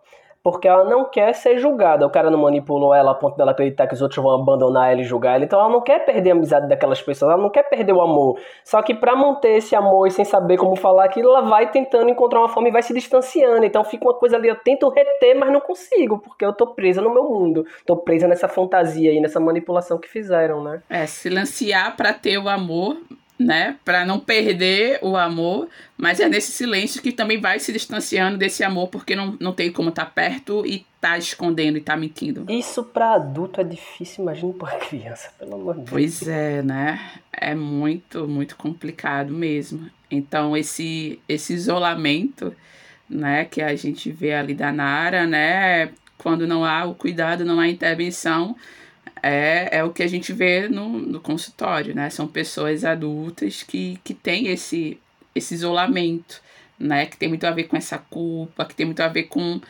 [0.46, 2.06] porque ela não quer ser julgada.
[2.06, 5.00] O cara não manipulou ela a ponto dela acreditar que os outros vão abandonar ela
[5.00, 5.44] e julgar ela.
[5.44, 8.38] Então ela não quer perder a amizade daquelas pessoas, ela não quer perder o amor.
[8.62, 12.10] Só que para manter esse amor e sem saber como falar aquilo, ela vai tentando
[12.10, 13.64] encontrar uma forma e vai se distanciando.
[13.64, 17.02] Então fica uma coisa ali, eu tento reter, mas não consigo, porque eu tô presa
[17.02, 17.66] no meu mundo.
[17.84, 20.80] Tô presa nessa fantasia aí, nessa manipulação que fizeram, né?
[20.88, 22.96] É, silenciar para ter o amor,
[23.38, 23.76] né?
[23.84, 28.64] Para não perder o amor, mas é nesse silêncio que também vai se distanciando desse
[28.64, 32.46] amor, porque não, não tem como estar tá perto e tá escondendo e tá mentindo.
[32.48, 35.90] Isso para adulto é difícil, imagina para criança, pelo amor de Deus.
[35.90, 37.00] Pois é, né?
[37.32, 39.90] É muito, muito complicado mesmo.
[40.10, 42.54] Então esse esse isolamento,
[43.08, 47.60] né, que a gente vê ali da Nara, né, quando não há o cuidado, não
[47.60, 48.56] há intervenção,
[49.26, 52.08] é, é o que a gente vê no, no consultório, né?
[52.10, 55.00] São pessoas adultas que, que têm esse,
[55.34, 56.40] esse isolamento,
[56.78, 57.06] né?
[57.06, 59.60] Que tem muito a ver com essa culpa, que tem muito a ver com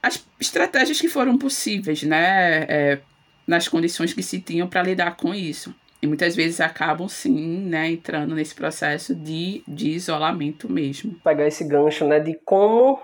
[0.00, 2.64] as estratégias que foram possíveis, né?
[2.68, 3.00] É,
[3.46, 5.74] nas condições que se tinham para lidar com isso.
[6.00, 11.14] E muitas vezes acabam, sim, né, entrando nesse processo de, de isolamento mesmo.
[11.22, 13.00] Pegar esse gancho, né, de como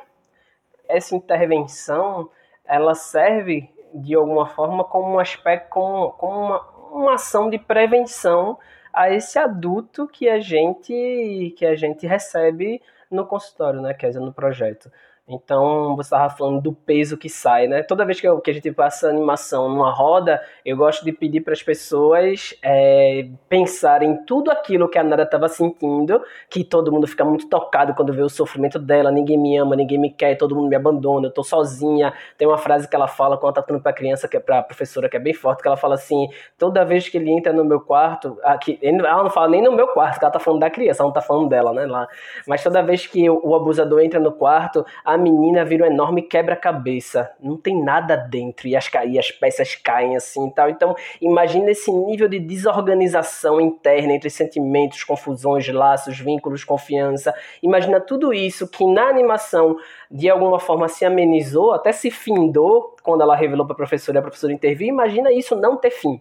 [0.89, 2.29] essa intervenção,
[2.65, 6.61] ela serve de alguma forma como um aspecto, como, como uma,
[6.93, 8.59] uma ação de prevenção
[8.93, 14.21] a esse adulto que a gente que a gente recebe no consultório, né, quer dizer,
[14.21, 14.91] no projeto.
[15.29, 17.83] Então, você estava falando do peso que sai, né?
[17.83, 21.43] Toda vez que, eu, que a gente passa animação numa roda, eu gosto de pedir
[21.43, 27.07] para as pessoas é, pensarem tudo aquilo que a Nara estava sentindo, que todo mundo
[27.07, 30.57] fica muito tocado quando vê o sofrimento dela, ninguém me ama, ninguém me quer, todo
[30.57, 32.15] mundo me abandona, eu tô sozinha.
[32.39, 34.61] Tem uma frase que ela fala quando tá falando para a criança, que é para
[34.61, 37.53] a professora, que é bem forte, que ela fala assim: toda vez que ele entra
[37.53, 40.61] no meu quarto, aqui, ela não fala nem no meu quarto, que ela tá falando
[40.61, 41.85] da criança, ela não tá falando dela, né?
[41.85, 42.09] Lá.
[42.47, 47.31] Mas toda vez que o abusador entra no quarto, a menina vira um enorme quebra-cabeça.
[47.41, 50.71] Não tem nada dentro e as, e as peças caem assim e tal.
[50.71, 57.35] Então, imagina esse nível de desorganização interna entre sentimentos, confusões, laços, vínculos, confiança.
[57.63, 59.77] Imagina tudo isso que na animação
[60.11, 64.21] de alguma forma se amenizou, até se findou quando ela revelou para a professora e
[64.21, 64.89] a professora interviu.
[64.89, 66.21] Imagina isso não ter fim.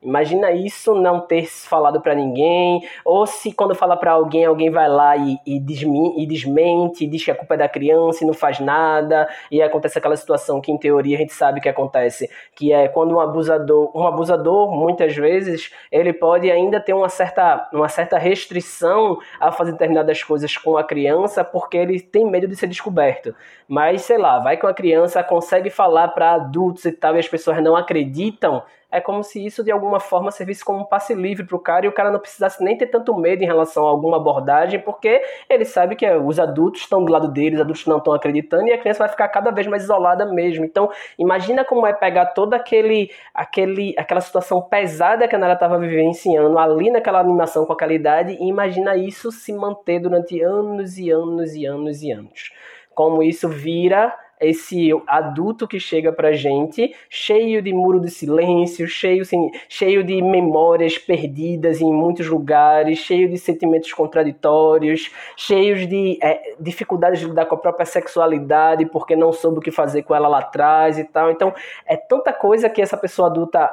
[0.00, 4.88] Imagina isso não ter falado para ninguém, ou se quando fala para alguém, alguém vai
[4.88, 8.32] lá e, e, desmi, e desmente, diz que a culpa é da criança e não
[8.32, 12.72] faz nada, e acontece aquela situação que em teoria a gente sabe que acontece, que
[12.72, 17.88] é quando um abusador, um abusador muitas vezes ele pode ainda ter uma certa, uma
[17.88, 22.68] certa restrição a fazer determinadas coisas com a criança porque ele tem medo de ser
[22.68, 23.34] descoberto.
[23.66, 27.28] Mas sei lá, vai com a criança, consegue falar para adultos e tal e as
[27.28, 31.44] pessoas não acreditam, é como se isso de alguma forma servisse como um passe livre
[31.44, 33.90] para o cara e o cara não precisasse nem ter tanto medo em relação a
[33.90, 37.98] alguma abordagem, porque ele sabe que os adultos estão do lado dele, os adultos não
[37.98, 40.64] estão acreditando e a criança vai ficar cada vez mais isolada mesmo.
[40.64, 45.78] Então, imagina como é pegar toda aquele, aquele, aquela situação pesada que a Nara estava
[45.78, 51.10] vivenciando ali naquela animação com aquela idade e imagina isso se manter durante anos e
[51.10, 52.52] anos e anos e anos.
[52.94, 59.22] Como isso vira esse adulto que chega pra gente, cheio de muro de silêncio, cheio,
[59.22, 66.54] assim, cheio de memórias perdidas em muitos lugares, cheio de sentimentos contraditórios, cheios de é,
[66.60, 70.28] dificuldades de lidar com a própria sexualidade, porque não soube o que fazer com ela
[70.28, 71.30] lá atrás e tal.
[71.30, 71.52] Então,
[71.86, 73.68] é tanta coisa que essa pessoa adulta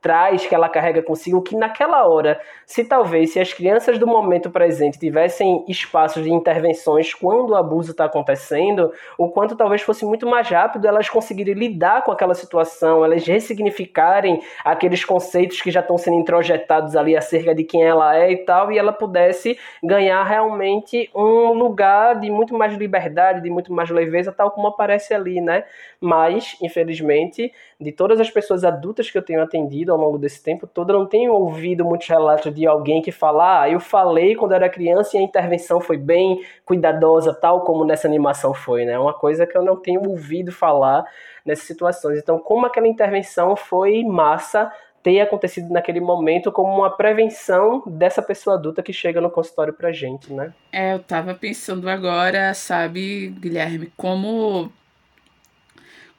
[0.00, 4.50] traz, que ela carrega consigo, que naquela hora, se talvez, se as crianças do momento
[4.50, 10.26] presente tivessem espaços de intervenções quando o abuso está acontecendo, o quanto talvez fosse muito
[10.26, 15.98] mais rápido elas conseguirem lidar com aquela situação, elas ressignificarem aqueles conceitos que já estão
[15.98, 21.10] sendo introjetados ali acerca de quem ela é e tal, e ela pudesse ganhar realmente
[21.14, 25.64] um lugar de muito mais liberdade, de muito mais leveza, tal como aparece ali, né?
[26.00, 30.66] Mas, infelizmente, de todas as pessoas adultas que eu tenho atendido ao longo desse tempo
[30.66, 34.52] todo, eu não tenho ouvido muitos relatos de alguém que fala, ah, eu falei quando
[34.52, 38.92] era criança e a intervenção foi bem cuidadosa, tal como nessa animação foi, né?
[38.92, 41.04] É uma coisa que eu não tenho ouvido falar
[41.44, 42.18] nessas situações.
[42.18, 44.70] Então, como aquela intervenção foi massa
[45.02, 49.92] ter acontecido naquele momento como uma prevenção dessa pessoa adulta que chega no consultório pra
[49.92, 50.52] gente, né?
[50.72, 54.70] É, eu tava pensando agora, sabe, Guilherme, como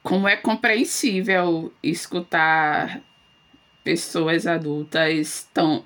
[0.02, 3.00] como é compreensível escutar
[3.84, 5.84] pessoas adultas tão,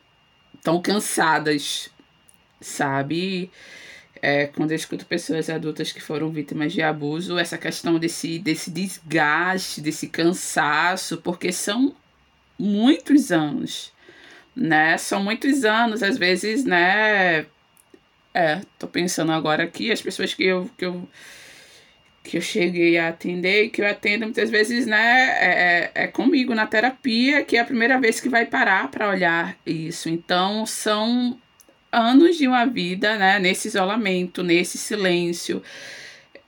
[0.63, 1.91] tão cansadas,
[2.61, 3.51] sabe?
[4.23, 8.71] é, quando eu escuto pessoas adultas que foram vítimas de abuso, essa questão desse, desse
[8.71, 11.95] desgaste, desse cansaço, porque são
[12.59, 13.93] muitos anos,
[14.55, 14.97] né?
[14.99, 17.47] São muitos anos, às vezes, né?
[18.35, 21.09] É, tô pensando agora aqui, as pessoas que eu, que eu,
[22.27, 25.29] que eu cheguei a atender e que eu atendo muitas vezes, né?
[25.39, 29.09] É, é, é comigo na terapia, que é a primeira vez que vai parar para
[29.09, 30.09] olhar isso.
[30.09, 31.39] Então, são
[31.93, 33.39] anos de uma vida, né?
[33.39, 35.63] Nesse isolamento, nesse silêncio.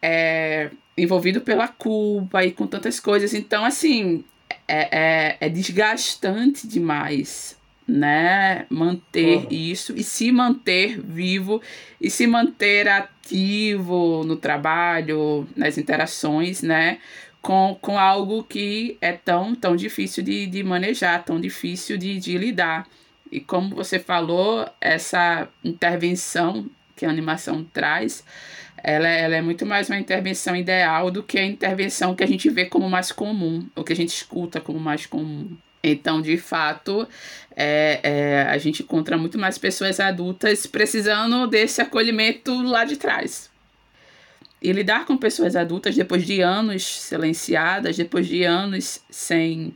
[0.03, 3.35] É, envolvido pela culpa e com tantas coisas.
[3.35, 4.25] Então, assim,
[4.67, 7.58] é, é, é desgastante demais,
[7.89, 8.67] né?
[8.69, 9.47] Manter uhum.
[9.51, 11.63] isso e se manter vivo
[11.99, 16.99] e se manter ativo no trabalho, nas interações, né?
[17.41, 22.37] Com, com algo que é tão, tão difícil de, de manejar, tão difícil de, de
[22.37, 22.87] lidar.
[23.33, 28.25] E como você falou, essa intervenção que a animação traz,
[28.83, 32.51] ela, ela é muito mais uma intervenção ideal do que a intervenção que a gente
[32.51, 35.57] vê como mais comum, ou que a gente escuta como mais comum.
[35.83, 37.07] Então, de fato,
[37.55, 43.51] é, é, a gente encontra muito mais pessoas adultas precisando desse acolhimento lá de trás.
[44.61, 49.73] E lidar com pessoas adultas depois de anos silenciadas, depois de anos sem,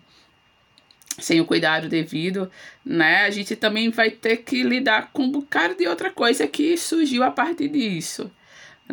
[1.18, 2.50] sem o cuidado devido,
[2.84, 3.24] né?
[3.24, 7.22] A gente também vai ter que lidar com um bocado de outra coisa que surgiu
[7.22, 8.28] a partir disso,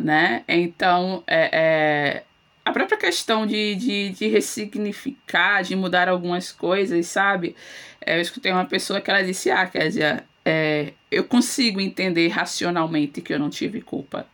[0.00, 0.44] né?
[0.46, 2.22] Então, é, é
[2.64, 7.56] a própria questão de, de, de ressignificar, de mudar algumas coisas, sabe?
[8.00, 13.20] É, eu escutei uma pessoa que ela disse, ah, Kézia, é, eu consigo entender racionalmente
[13.20, 14.26] que eu não tive culpa.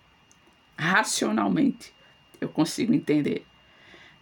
[0.77, 1.93] Racionalmente,
[2.41, 3.45] eu consigo entender,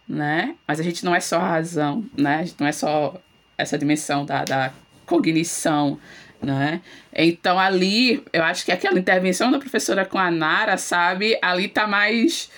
[0.07, 0.55] né?
[0.67, 2.37] Mas a gente não é só razão, né?
[2.37, 3.19] A gente não é só
[3.57, 4.73] essa dimensão da, da
[5.05, 5.99] cognição,
[6.41, 6.81] né?
[7.13, 11.37] Então ali, eu acho que aquela intervenção da professora com a Nara, sabe?
[11.41, 12.49] Ali tá mais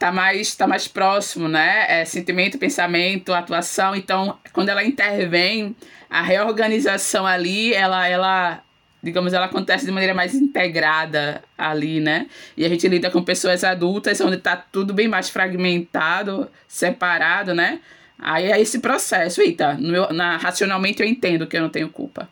[0.00, 1.84] tá mais, tá mais próximo, né?
[2.00, 3.94] É sentimento, pensamento, atuação.
[3.94, 5.76] Então, quando ela intervém,
[6.08, 8.62] a reorganização ali, ela, ela,
[9.02, 12.28] digamos, ela acontece de maneira mais integrada ali, né?
[12.56, 17.80] E a gente lida com pessoas adultas, onde tá tudo bem mais fragmentado, separado, né?
[18.18, 22.26] Aí é esse processo, eita, meu, na, racionalmente eu entendo que eu não tenho culpa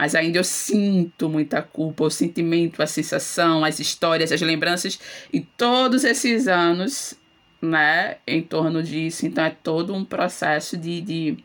[0.00, 4.98] mas ainda eu sinto muita culpa, o sentimento, a sensação, as histórias, as lembranças
[5.30, 7.12] e todos esses anos,
[7.60, 9.26] né, em torno disso.
[9.26, 11.44] Então é todo um processo de, de,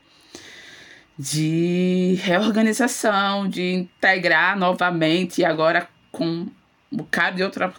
[1.20, 6.50] de reorganização, de integrar novamente e agora com um
[6.90, 7.74] bocado de, outra,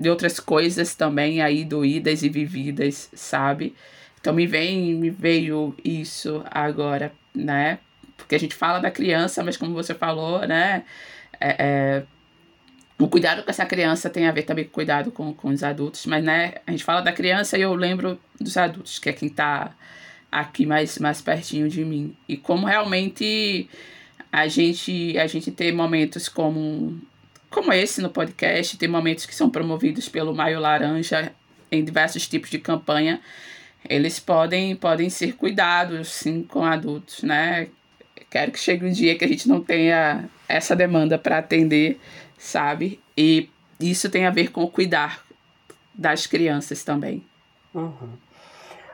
[0.00, 3.74] de outras coisas também aí doídas e vividas, sabe?
[4.18, 7.78] Então me vem, me veio isso agora, né?
[8.16, 10.84] Porque a gente fala da criança, mas como você falou, né?
[11.40, 12.02] É, é,
[12.98, 16.06] o cuidado com essa criança tem a ver também com cuidado com, com os adultos,
[16.06, 19.28] mas né, a gente fala da criança e eu lembro dos adultos, que é quem
[19.28, 19.74] está
[20.30, 22.16] aqui mais, mais pertinho de mim.
[22.28, 23.68] E como realmente
[24.32, 27.00] a gente, a gente tem momentos como,
[27.50, 31.32] como esse no podcast, tem momentos que são promovidos pelo Maio Laranja
[31.70, 33.20] em diversos tipos de campanha,
[33.88, 37.68] eles podem, podem ser cuidados, sim, com adultos, né?
[38.34, 42.00] Quero que chegue um dia que a gente não tenha essa demanda para atender,
[42.36, 43.00] sabe?
[43.16, 45.24] E isso tem a ver com cuidar
[45.94, 47.24] das crianças também.
[47.72, 48.18] Uhum.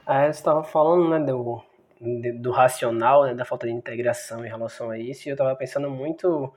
[0.07, 1.63] Aí você estava falando, né, do,
[2.39, 5.89] do racional, né, da falta de integração em relação a isso, e eu estava pensando
[5.89, 6.53] muito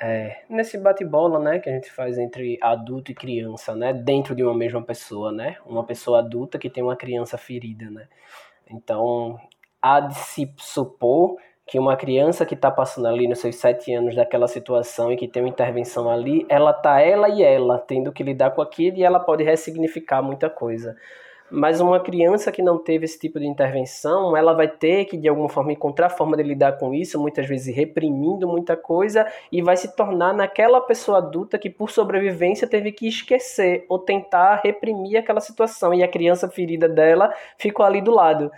[0.00, 4.42] é, nesse bate-bola, né, que a gente faz entre adulto e criança, né, dentro de
[4.42, 8.08] uma mesma pessoa, né, uma pessoa adulta que tem uma criança ferida, né.
[8.66, 9.38] Então,
[9.82, 11.36] há de se supor
[11.68, 15.28] que uma criança que está passando ali nos seus sete anos daquela situação e que
[15.28, 19.04] tem uma intervenção ali, ela tá ela e ela tendo que lidar com aquilo e
[19.04, 20.96] ela pode ressignificar muita coisa.
[21.50, 25.28] Mas uma criança que não teve esse tipo de intervenção, ela vai ter que de
[25.28, 29.76] alguma forma encontrar forma de lidar com isso, muitas vezes reprimindo muita coisa e vai
[29.76, 35.40] se tornar naquela pessoa adulta que por sobrevivência teve que esquecer ou tentar reprimir aquela
[35.40, 38.50] situação e a criança ferida dela ficou ali do lado.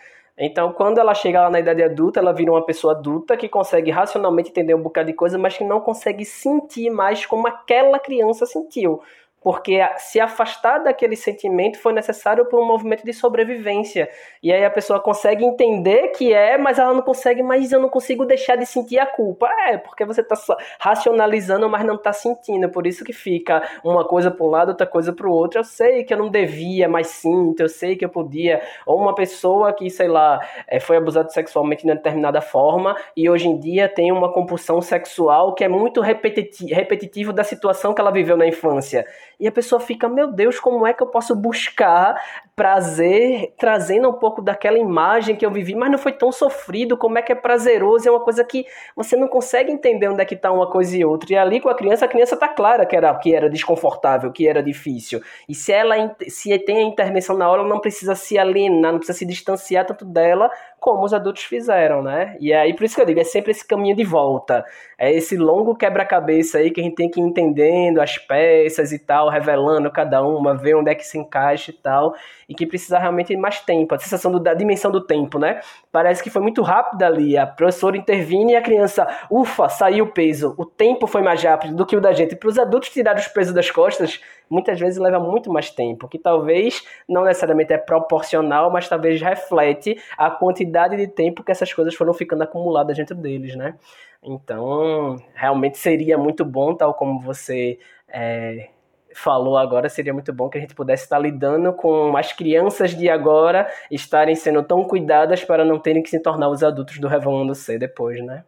[0.42, 3.90] Então, quando ela chega lá na idade adulta, ela vira uma pessoa adulta que consegue
[3.90, 8.46] racionalmente entender um bocado de coisa, mas que não consegue sentir mais como aquela criança
[8.46, 9.02] sentiu
[9.40, 14.08] porque se afastar daquele sentimento foi necessário para um movimento de sobrevivência.
[14.42, 17.88] E aí a pessoa consegue entender que é, mas ela não consegue, mas eu não
[17.88, 19.48] consigo deixar de sentir a culpa.
[19.66, 20.36] É, porque você está
[20.78, 22.68] racionalizando, mas não está sentindo.
[22.68, 25.60] Por isso que fica uma coisa para um lado, outra coisa para o outro.
[25.60, 28.60] Eu sei que eu não devia, mas sinto, eu sei que eu podia.
[28.84, 33.48] Ou uma pessoa que, sei lá, é, foi abusada sexualmente de determinada forma e hoje
[33.48, 38.36] em dia tem uma compulsão sexual que é muito repetitivo da situação que ela viveu
[38.36, 39.06] na infância.
[39.40, 42.14] E a pessoa fica, meu Deus, como é que eu posso buscar
[42.60, 47.16] prazer trazendo um pouco daquela imagem que eu vivi, mas não foi tão sofrido, como
[47.18, 50.34] é que é prazeroso, é uma coisa que você não consegue entender onde é que
[50.34, 51.32] está uma coisa e outra.
[51.32, 54.46] E ali com a criança, a criança tá clara que era, que era desconfortável, que
[54.46, 55.22] era difícil.
[55.48, 58.98] E se ela se tem a intervenção na hora, ela não precisa se alienar, não
[58.98, 62.36] precisa se distanciar tanto dela como os adultos fizeram, né?
[62.40, 64.66] E aí por isso que eu digo, é sempre esse caminho de volta.
[64.98, 68.98] É esse longo quebra-cabeça aí que a gente tem que ir entendendo as peças e
[68.98, 72.14] tal, revelando cada uma, ver onde é que se encaixa e tal
[72.50, 75.60] e que precisa realmente mais tempo, a sensação do, da dimensão do tempo, né?
[75.92, 80.08] Parece que foi muito rápido ali, a professora intervine e a criança, ufa, saiu o
[80.08, 82.34] peso, o tempo foi mais rápido do que o da gente.
[82.34, 84.20] Para os adultos tirar os pesos das costas,
[84.50, 89.96] muitas vezes leva muito mais tempo, que talvez não necessariamente é proporcional, mas talvez reflete
[90.18, 93.76] a quantidade de tempo que essas coisas foram ficando acumuladas dentro deles, né?
[94.20, 97.78] Então, realmente seria muito bom, tal como você
[98.08, 98.70] é,
[99.14, 103.08] falou agora, seria muito bom que a gente pudesse estar lidando com as crianças de
[103.08, 107.46] agora estarem sendo tão cuidadas para não terem que se tornar os adultos do Réveillon
[107.46, 108.44] do C depois, né?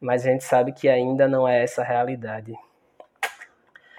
[0.00, 2.52] Mas a gente sabe que ainda não é essa a realidade.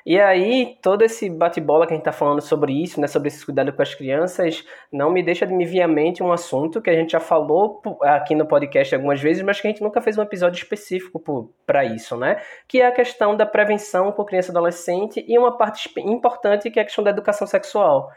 [0.05, 3.43] E aí, todo esse bate-bola que a gente está falando sobre isso, né, sobre esse
[3.43, 6.91] cuidado com as crianças, não me deixa de me vir à mente um assunto que
[6.91, 10.15] a gente já falou aqui no podcast algumas vezes, mas que a gente nunca fez
[10.15, 12.39] um episódio específico para isso, né?
[12.67, 16.77] Que é a questão da prevenção com criança e adolescente e uma parte importante que
[16.77, 18.11] é a questão da educação sexual.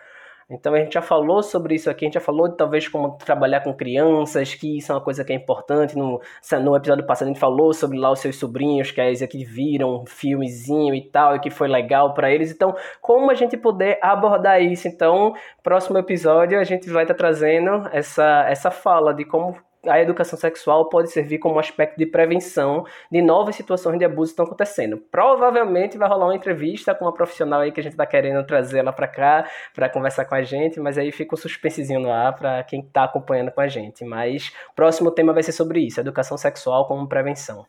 [0.51, 3.19] Então a gente já falou sobre isso aqui, a gente já falou de talvez como
[3.19, 5.95] trabalhar com crianças, que isso é uma coisa que é importante.
[5.95, 6.21] No,
[6.63, 10.03] no episódio passado a gente falou sobre lá os seus sobrinhos, que eles aqui viram
[10.03, 12.51] um filmezinho e tal, e que foi legal para eles.
[12.51, 14.89] Então, como a gente poder abordar isso?
[14.89, 19.55] Então, próximo episódio a gente vai estar tá trazendo essa, essa fala de como
[19.87, 24.31] a educação sexual pode servir como um aspecto de prevenção de novas situações de abuso
[24.31, 24.99] que estão acontecendo.
[25.11, 28.79] Provavelmente vai rolar uma entrevista com uma profissional aí que a gente está querendo trazer
[28.79, 32.35] ela para cá para conversar com a gente, mas aí fica um suspensezinho no ar
[32.35, 34.05] para quem está acompanhando com a gente.
[34.05, 37.67] Mas o próximo tema vai ser sobre isso, educação sexual como prevenção.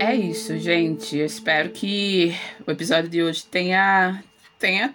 [0.00, 1.18] É isso, gente.
[1.18, 2.34] Eu espero que
[2.66, 4.22] o episódio de hoje tenha
[4.58, 4.94] tenha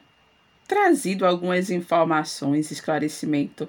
[0.69, 3.67] trazido algumas informações, esclarecimento,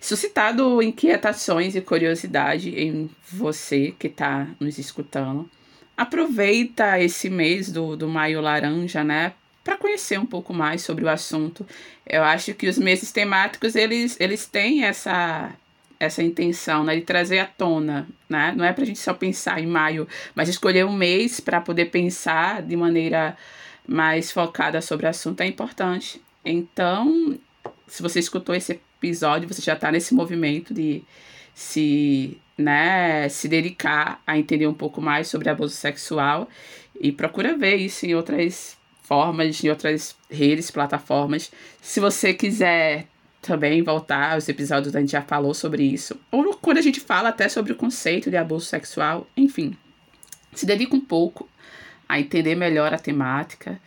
[0.00, 5.50] suscitado inquietações e curiosidade em você que está nos escutando.
[5.96, 9.32] Aproveita esse mês do, do Maio Laranja, né?
[9.64, 11.66] Para conhecer um pouco mais sobre o assunto.
[12.06, 15.52] Eu acho que os meses temáticos, eles, eles têm essa,
[15.98, 18.54] essa intenção, né, de trazer à tona, né?
[18.56, 21.86] Não é para a gente só pensar em maio, mas escolher um mês para poder
[21.86, 23.36] pensar de maneira
[23.88, 26.24] mais focada sobre o assunto é importante.
[26.48, 27.36] Então,
[27.88, 31.02] se você escutou esse episódio, você já está nesse movimento de
[31.52, 36.48] se, né, se dedicar a entender um pouco mais sobre abuso sexual
[37.00, 41.50] e procura ver isso em outras formas, em outras redes, plataformas.
[41.82, 43.08] Se você quiser
[43.42, 47.30] também voltar aos episódios a gente já falou sobre isso, ou quando a gente fala
[47.30, 49.76] até sobre o conceito de abuso sexual, enfim,
[50.54, 51.48] se dedica um pouco
[52.08, 53.80] a entender melhor a temática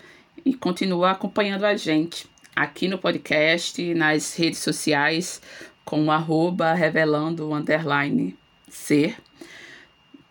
[0.46, 2.28] e continua acompanhando a gente
[2.60, 5.42] aqui no podcast, nas redes sociais,
[5.86, 8.38] com o arroba revelando underline
[8.68, 9.16] ser.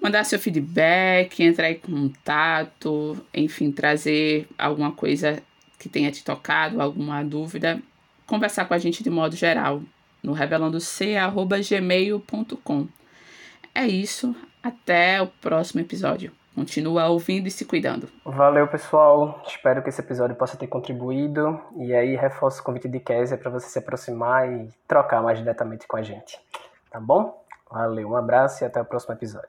[0.00, 5.40] mandar seu feedback, entrar em contato, enfim, trazer alguma coisa
[5.78, 7.80] que tenha te tocado, alguma dúvida,
[8.26, 9.80] conversar com a gente de modo geral
[10.24, 12.88] no revelandoc.gmail.com.
[13.74, 14.34] É isso.
[14.62, 16.32] Até o próximo episódio.
[16.54, 18.08] Continua ouvindo e se cuidando.
[18.24, 19.42] Valeu, pessoal.
[19.46, 21.58] Espero que esse episódio possa ter contribuído.
[21.78, 25.86] E aí, reforço o convite de Kézia para você se aproximar e trocar mais diretamente
[25.86, 26.38] com a gente.
[26.90, 27.42] Tá bom?
[27.70, 29.48] Valeu, um abraço e até o próximo episódio.